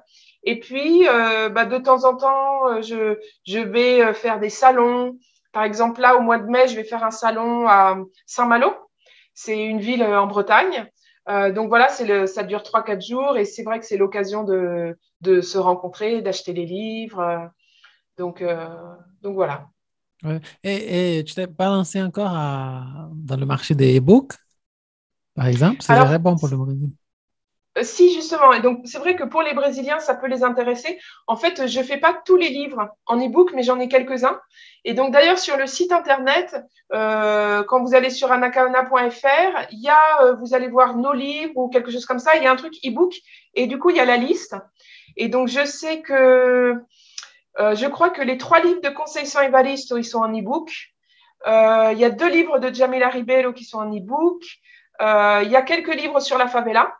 [0.44, 4.50] Et puis, euh, bah, de temps en temps, euh, je, je vais euh, faire des
[4.50, 5.16] salons.
[5.52, 7.96] Par exemple, là, au mois de mai, je vais faire un salon à
[8.26, 8.72] Saint-Malo.
[9.34, 10.90] C'est une ville euh, en Bretagne.
[11.28, 14.96] Euh, donc voilà, le, ça dure 3-4 jours et c'est vrai que c'est l'occasion de,
[15.20, 17.20] de se rencontrer, d'acheter les livres.
[17.20, 17.46] euh,
[18.18, 18.66] donc, euh,
[19.22, 19.68] donc voilà.
[20.24, 20.40] Ouais.
[20.64, 24.32] Et, et tu t'es pas lancé encore à- dans le marché des e-books,
[25.34, 25.82] par exemple?
[25.82, 26.92] C'est très bon pour le Brésil.
[27.78, 28.52] Euh, Si, justement.
[28.52, 30.98] Et donc, c'est vrai que pour les Brésiliens, ça peut les intéresser.
[31.26, 34.40] En fait, je fais pas tous les livres en e-book, mais j'en ai quelques-uns.
[34.84, 36.56] Et donc, d'ailleurs, sur le site internet,
[36.92, 41.56] euh, quand vous allez sur anacaona.fr, il y a, euh, vous allez voir nos livres
[41.56, 42.36] ou quelque chose comme ça.
[42.36, 43.14] Il y a un truc e-book.
[43.54, 44.56] Et du coup, il y a la liste.
[45.16, 46.74] Et donc, je sais que,
[47.58, 50.70] euh, je crois que les trois livres de Conceição Evaristo, ils sont en e-book.
[51.46, 54.42] Euh, il y a deux livres de Jamila Ribeiro qui sont en e-book.
[55.00, 56.92] Euh, il y a quelques livres sur la favela.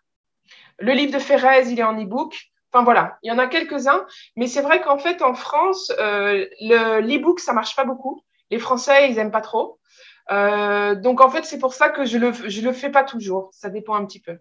[0.79, 2.37] Le livre de Ferrez, il est en e-book.
[2.73, 4.07] Enfin voilà, il y en a quelques-uns.
[4.37, 8.23] Mais c'est vrai qu'en fait, en France, euh, le- l'e-book, ça marche pas beaucoup.
[8.51, 9.79] Les Français, ils aiment pas trop.
[10.31, 13.51] Euh, donc en fait, c'est pour ça que je le, je le fais pas toujours.
[13.53, 14.33] Ça dépend un petit peu.
[14.33, 14.39] Ah,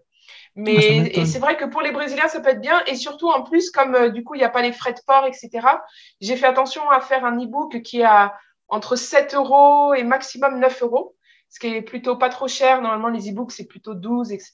[0.56, 0.74] Mais
[1.14, 2.82] et c'est vrai que pour les Brésiliens, ça peut être bien.
[2.86, 5.00] Et surtout, en plus, comme euh, du coup, il n'y a pas les frais de
[5.06, 5.82] port, etc.,
[6.20, 8.34] j'ai fait attention à faire un e-book qui est à
[8.68, 11.16] entre 7 euros et maximum 9 euros,
[11.48, 12.82] ce qui est plutôt pas trop cher.
[12.82, 14.52] Normalement, les e-books, c'est plutôt 12, etc.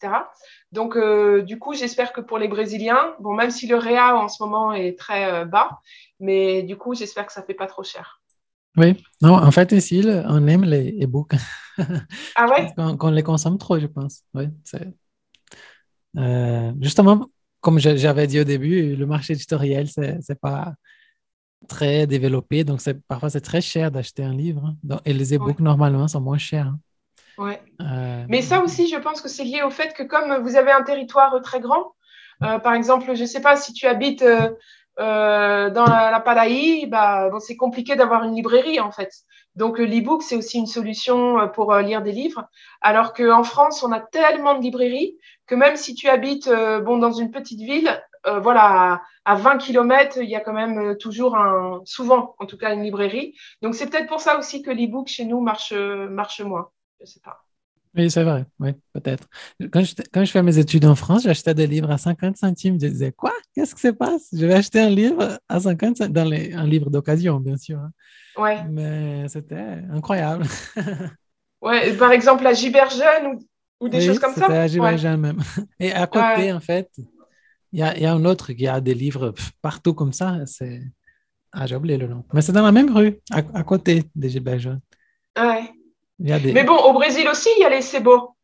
[0.73, 4.29] Donc, euh, du coup, j'espère que pour les Brésiliens, bon, même si le réa en
[4.29, 5.81] ce moment est très euh, bas,
[6.21, 8.21] mais du coup, j'espère que ça fait pas trop cher.
[8.77, 11.35] Oui, non, en fait, ici, on aime les e-books.
[12.37, 12.73] Ah ouais?
[12.77, 14.23] Qu'on qu'on les consomme trop, je pense.
[14.33, 14.45] Oui.
[16.17, 17.29] Euh, justement,
[17.61, 20.75] comme j'avais dit au début, le marché éditorial, c'est c'est pas
[21.67, 24.63] très développé, donc c'est parfois c'est très cher d'acheter un livre.
[24.67, 24.77] hein.
[24.83, 26.67] Donc- et les e-books, normalement, sont moins chers.
[26.69, 26.79] hein.
[27.37, 27.61] Ouais.
[27.83, 30.71] Euh, Mais ça aussi, je pense que c'est lié au fait que comme vous avez
[30.71, 31.93] un territoire très grand,
[32.43, 34.51] euh, par exemple, je ne sais pas si tu habites euh,
[35.01, 39.11] euh, dans la, la Palaï, bah, bon, c'est compliqué d'avoir une librairie en fait.
[39.57, 42.45] Donc euh, l'e-book, c'est aussi une solution euh, pour euh, lire des livres.
[42.81, 46.99] Alors qu'en France, on a tellement de librairies que même si tu habites euh, bon,
[46.99, 47.91] dans une petite ville,
[48.27, 52.35] euh, voilà, à, à 20 km, il y a quand même euh, toujours un, souvent
[52.39, 53.35] en tout cas, une librairie.
[53.63, 56.71] Donc c'est peut-être pour ça aussi que l'e-book chez nous marche, euh, marche moins.
[57.01, 57.45] Je sais pas.
[57.97, 59.29] Oui, c'est vrai, oui, peut-être.
[59.73, 62.75] Quand je, quand je fais mes études en France, j'achetais des livres à 50 centimes.
[62.81, 63.33] Je disais, quoi?
[63.55, 64.29] Qu'est-ce qui se passe?
[64.33, 67.79] Je vais acheter un livre à 50 centimes, dans les, un livre d'occasion, bien sûr.
[67.79, 67.93] hein.
[68.37, 68.65] Ouais.
[68.71, 69.57] Mais c'était
[69.93, 70.45] incroyable.
[71.61, 73.39] Ouais, par exemple, à Giberjeune ou,
[73.81, 74.49] ou des Oui, choses comme ça?
[74.49, 74.97] c'était à Ouais.
[74.97, 75.39] Giverjean même.
[75.79, 76.53] Et à côté, Ouais.
[76.53, 76.91] en fait,
[77.75, 80.47] il y a, il y a un autre qui a des livres partout comme ça.
[80.47, 80.81] C'est...
[81.53, 82.25] Ah, j'ai oublié le nom.
[82.33, 84.79] Mais c'est dans la même rue, à, à côté de Giverjean.
[85.37, 85.65] Ouais.
[86.21, 86.53] Il y a des...
[86.53, 88.37] Mais bon, au Brésil aussi, il y a les Sebo,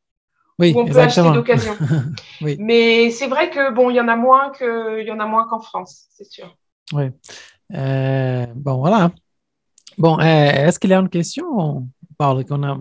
[0.59, 1.75] oui, où on peut acheter d'occasion.
[2.43, 2.57] Oui.
[2.59, 5.27] Mais c'est vrai que bon, il y en a moins que, il y en a
[5.27, 6.57] moins qu'en France, c'est sûr.
[6.93, 7.05] Oui.
[7.75, 9.13] Euh, bon, voilà.
[9.97, 12.79] Bon, euh, est-ce qu'il y a une question on parle qu'on a,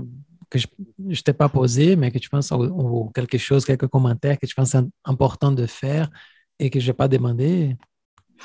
[0.50, 3.88] que je ne t'ai pas posée, mais que tu penses, ou, ou quelque chose, quelques
[3.88, 6.10] commentaires que tu penses im- important de faire
[6.60, 7.76] et que je n'ai pas demandé?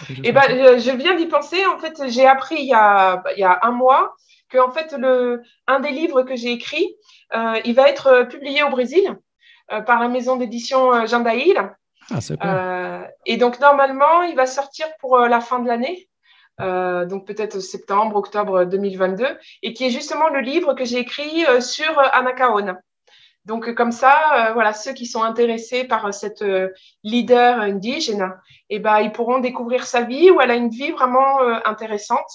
[0.06, 1.64] Comme ben, je viens d'y penser.
[1.66, 4.14] En fait, j'ai appris il y a, il y a un mois
[4.48, 6.94] que en fait le, un des livres que j'ai écrit,
[7.34, 9.16] euh, il va être euh, publié au Brésil
[9.72, 11.72] euh, par la maison d'édition euh, Jandaïl.
[12.10, 12.18] Ah.
[12.44, 16.06] Euh, et donc, normalement, il va sortir pour la fin de l'année,
[16.58, 19.26] donc peut-être septembre, octobre 2022,
[19.62, 22.78] et qui est justement le livre que j'ai écrit sur euh, Anacaona.
[23.45, 26.70] Donc, comme ça, euh, voilà, ceux qui sont intéressés par euh, cette euh,
[27.03, 28.32] leader indigène,
[28.70, 32.30] eh ben, ils pourront découvrir sa vie, où elle a une vie vraiment intéressante.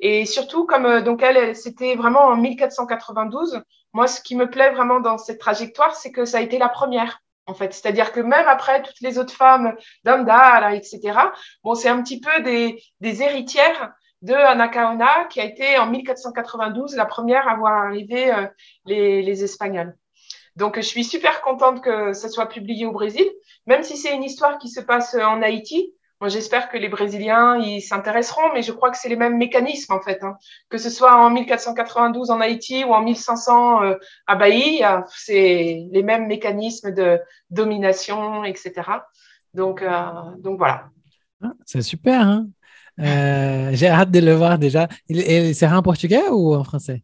[0.00, 5.00] Et surtout, comme donc elle, c'était vraiment en 1492, moi, ce qui me plaît vraiment
[5.00, 7.72] dans cette trajectoire, c'est que ça a été la première en fait.
[7.72, 11.18] C'est-à-dire que même après toutes les autres femmes d'Amdala, etc.,
[11.64, 13.92] bon, c'est un petit peu des, héritières
[14.22, 18.32] de Anacaona qui a été en 1492 la première à voir arriver
[18.86, 19.96] les Espagnols.
[20.56, 23.26] Donc, je suis super contente que ça soit publié au Brésil,
[23.66, 25.92] même si c'est une histoire qui se passe en Haïti.
[26.20, 29.92] Moi, j'espère que les Brésiliens, ils s'intéresseront, mais je crois que c'est les mêmes mécanismes,
[29.92, 30.22] en fait.
[30.24, 30.36] hein.
[30.70, 33.94] Que ce soit en 1492 en Haïti ou en 1500 euh,
[34.26, 38.72] à Bahia, c'est les mêmes mécanismes de domination, etc.
[39.52, 39.90] Donc, euh,
[40.38, 40.84] donc voilà.
[41.42, 42.46] Ah, c'est super, hein?
[42.98, 44.88] Euh, j'ai hâte de le voir déjà.
[45.08, 47.02] Il, il sera en portugais ou en français?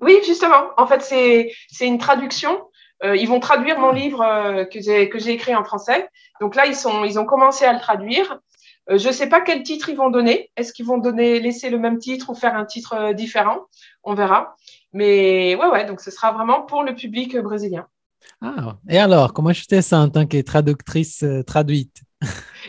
[0.00, 0.70] Oui, justement.
[0.78, 2.58] En fait, c'est c'est une traduction.
[3.02, 6.08] Euh, ils vont traduire mon livre euh, que j'ai écrit en français.
[6.40, 8.38] Donc là, ils sont ils ont commencé à le traduire.
[8.90, 10.50] Euh, je ne sais pas quel titre ils vont donner.
[10.56, 13.60] Est-ce qu'ils vont donner laisser le même titre ou faire un titre euh, différent?
[14.04, 14.56] On verra.
[14.92, 15.84] Mais ouais, ouais.
[15.86, 17.86] Donc ce sera vraiment pour le public brésilien.
[18.40, 22.02] Ah, et alors, comment je te sens en tant que traductrice traduite?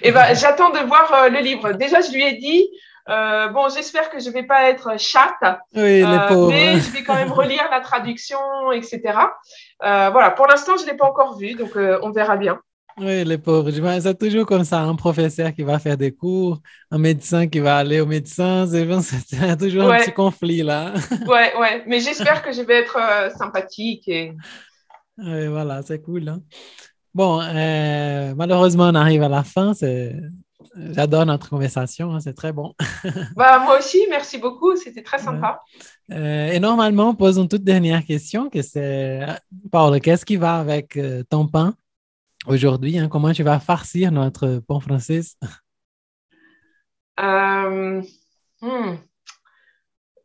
[0.04, 1.72] Et ben, j'attends de voir le livre.
[1.74, 2.68] Déjà, je lui ai dit.
[3.10, 5.34] Euh, bon, j'espère que je vais pas être chatte,
[5.76, 6.50] Oui, les Euh, pauvres.
[6.50, 8.38] mais je vais quand même relire la traduction,
[8.72, 9.20] etc.
[9.84, 12.60] Euh, voilà, pour l'instant, je ne l'ai pas encore vu, donc euh, on verra bien.
[12.98, 13.70] Oui, les pauvres.
[14.00, 17.78] C'est toujours comme ça, un professeur qui va faire des cours, un médecin qui va
[17.78, 18.66] aller au médecin.
[18.68, 18.88] C'est
[19.58, 20.94] toujours un petit conflit là.
[21.28, 22.98] Ouais, ouais, mais j'espère que je vais être
[23.38, 24.08] sympathique.
[24.08, 24.34] Et...
[25.18, 26.28] Oui, voilà, c'est cool.
[26.30, 26.42] hein.
[27.14, 27.38] Bon,
[28.36, 29.74] malheureusement, on arrive à la fin.
[29.74, 30.16] C'est...
[30.78, 32.74] J'adore notre conversation, hein, c'est très bon.
[33.36, 35.62] Bah, moi aussi, merci beaucoup, c'était très sympa.
[36.12, 39.34] Euh, et normalement, on pose une toute dernière question, que c'est, euh,
[39.72, 41.76] Paul, qu'est-ce qui va avec euh, ton pain
[42.48, 42.98] aujourd'hui?
[42.98, 43.08] hein?
[43.08, 45.22] Comment tu vas farcir notre pain français?
[47.18, 48.02] Euh,
[48.60, 48.96] hmm.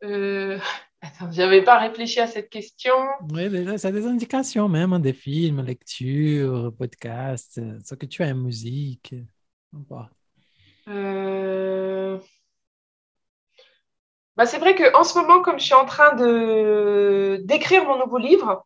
[0.03, 0.59] Euh,
[1.01, 2.93] Attends, j'avais pas réfléchi à cette question.
[3.31, 8.41] Oui, déjà, c'est des indications même, hein, des films, lectures, podcasts, ce que tu aimes,
[8.41, 9.15] musique.
[9.73, 10.20] importe.
[10.87, 12.19] Euh,
[14.37, 18.17] Bah, c'est vrai qu'en ce moment, comme je suis en train de d'écrire mon nouveau
[18.17, 18.65] livre,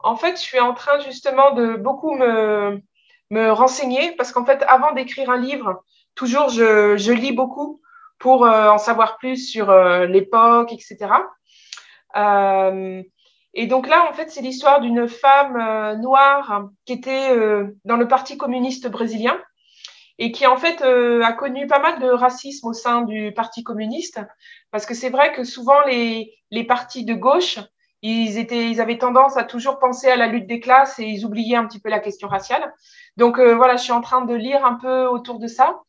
[0.00, 2.80] en fait, je suis en train justement de beaucoup me,
[3.30, 5.82] me renseigner parce qu'en fait, avant d'écrire un livre,
[6.14, 7.80] toujours je, je lis beaucoup
[8.18, 11.12] pour euh, en savoir plus sur euh, l'époque, etc.
[13.54, 17.30] Et donc là, en fait, c'est l'histoire d'une femme noire qui était
[17.84, 19.40] dans le Parti communiste brésilien
[20.18, 23.62] et qui en fait euh, a connu pas mal de racisme au sein du Parti
[23.62, 24.20] communiste,
[24.70, 27.58] parce que c'est vrai que souvent les, les partis de gauche,
[28.02, 31.24] ils, étaient, ils avaient tendance à toujours penser à la lutte des classes et ils
[31.24, 32.72] oubliaient un petit peu la question raciale.
[33.16, 35.80] Donc euh, voilà, je suis en train de lire un peu autour de ça.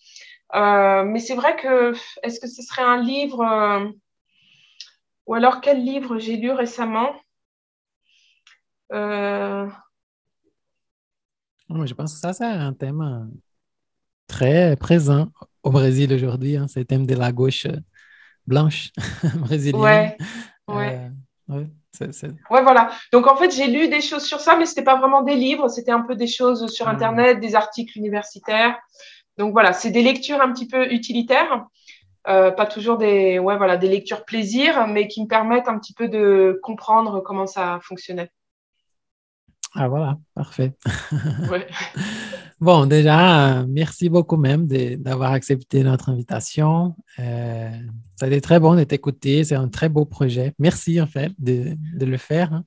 [0.56, 3.94] Euh, mais c'est vrai que est-ce que ce serait un livre
[5.28, 7.14] ou alors quel livre j'ai lu récemment?
[11.70, 13.26] Je pense que ça, c'est un thème euh,
[14.30, 15.28] très présent
[15.64, 16.56] au Brésil aujourd'hui.
[16.56, 17.76] hein, c'est le thème de la gauche euh,
[18.48, 18.92] blanche
[19.36, 19.82] brésilienne.
[19.82, 20.18] Ouais,
[20.70, 21.00] ouais.
[21.50, 22.92] Euh, ouais, c'est- Ouais, voilà.
[23.12, 25.68] Donc, en fait, j'ai lu des choses sur ça, mais c'était pas vraiment des livres,
[25.68, 26.92] c'était un peu des choses sur Ah.
[26.92, 28.78] Internet, des articles universitaires.
[29.38, 31.66] Donc, voilà, c'est des lectures un petit peu utilitaires,
[32.28, 35.94] euh, pas toujours des, ouais, voilà, des lectures plaisir, mais qui me permettent un petit
[35.94, 38.32] peu de comprendre comment ça fonctionnait.
[39.76, 40.74] Ah, voilà, parfait.
[41.52, 41.68] Ouais.
[42.62, 46.94] Bon, déjà, merci beaucoup même d'avoir accepté notre invitation.
[47.20, 47.72] Euh,
[48.18, 49.46] ça a été très bon de t'écouter.
[49.46, 50.54] C'est un très beau projet.
[50.60, 52.52] Merci, en fait, de, de le faire.
[52.54, 52.66] hein.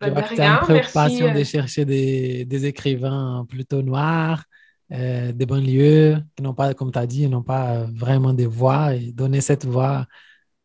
[0.00, 1.44] Bah, tu as une préoccupation merci, de euh.
[1.44, 4.44] chercher des, des écrivains plutôt noirs,
[4.92, 8.94] euh, des banlieues, qui n'ont pas, comme tu as dit, n'ont pas vraiment de voix
[8.94, 10.06] et donner cette voix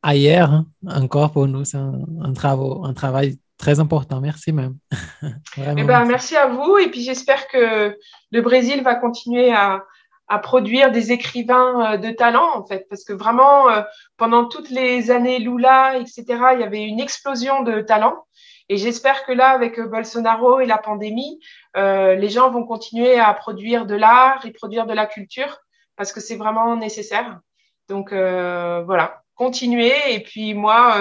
[0.01, 4.19] ailleurs, hein, encore pour nous, c'est un, un un travail très important.
[4.19, 4.75] Merci même.
[5.57, 6.35] Eh ben, merci.
[6.35, 6.77] à vous.
[6.77, 7.95] Et puis, j'espère que
[8.31, 9.83] le Brésil va continuer à,
[10.27, 12.87] à produire des écrivains euh, de talent, en fait.
[12.89, 13.81] Parce que vraiment, euh,
[14.17, 18.25] pendant toutes les années Lula, etc., il y avait une explosion de talent.
[18.71, 21.41] Et j'espère que là, avec euh, Bolsonaro et la pandémie,
[21.75, 25.59] euh, les gens vont continuer à produire de l'art et produire de la culture
[25.97, 27.41] parce que c'est vraiment nécessaire.
[27.89, 29.93] Donc, euh, voilà, continuez.
[30.13, 30.95] Et puis, moi,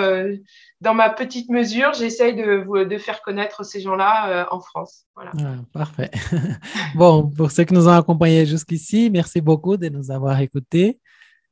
[0.81, 5.05] dans ma petite mesure, j'essaye de, de faire connaître ces gens-là euh, en France.
[5.14, 5.33] Voilà.
[5.39, 6.11] Ah, parfait.
[6.95, 10.99] Bon, pour ceux qui nous ont accompagnés jusqu'ici, merci beaucoup de nous avoir écoutés.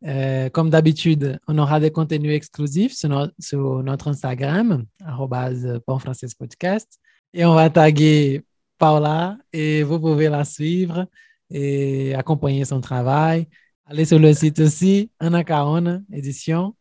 [0.06, 4.84] Euh, comme d'habitude, on aura des contenus exclusifs sur, no- sur notre Instagram,
[6.38, 6.98] podcast.
[7.34, 8.44] Et on va taguer
[8.78, 11.06] Paula et vous pouvez la suivre
[11.50, 13.48] et accompagner son travail.
[13.86, 16.74] Allez sur le site aussi, Anacaona Édition.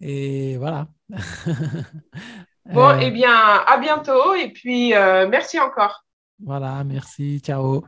[0.00, 0.88] Et voilà.
[2.72, 3.32] Bon, Euh, eh bien,
[3.66, 4.34] à bientôt.
[4.34, 6.04] Et puis, euh, merci encore.
[6.44, 7.84] Voilà, merci, ciao.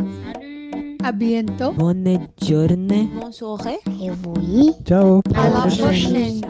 [0.00, 0.98] Salut.
[1.04, 1.72] À bientôt.
[1.72, 3.08] Bonne journée.
[3.20, 3.78] Bonne soirée.
[4.00, 4.72] Et oui.
[4.84, 5.20] Ciao.
[5.36, 6.40] À la prochaine.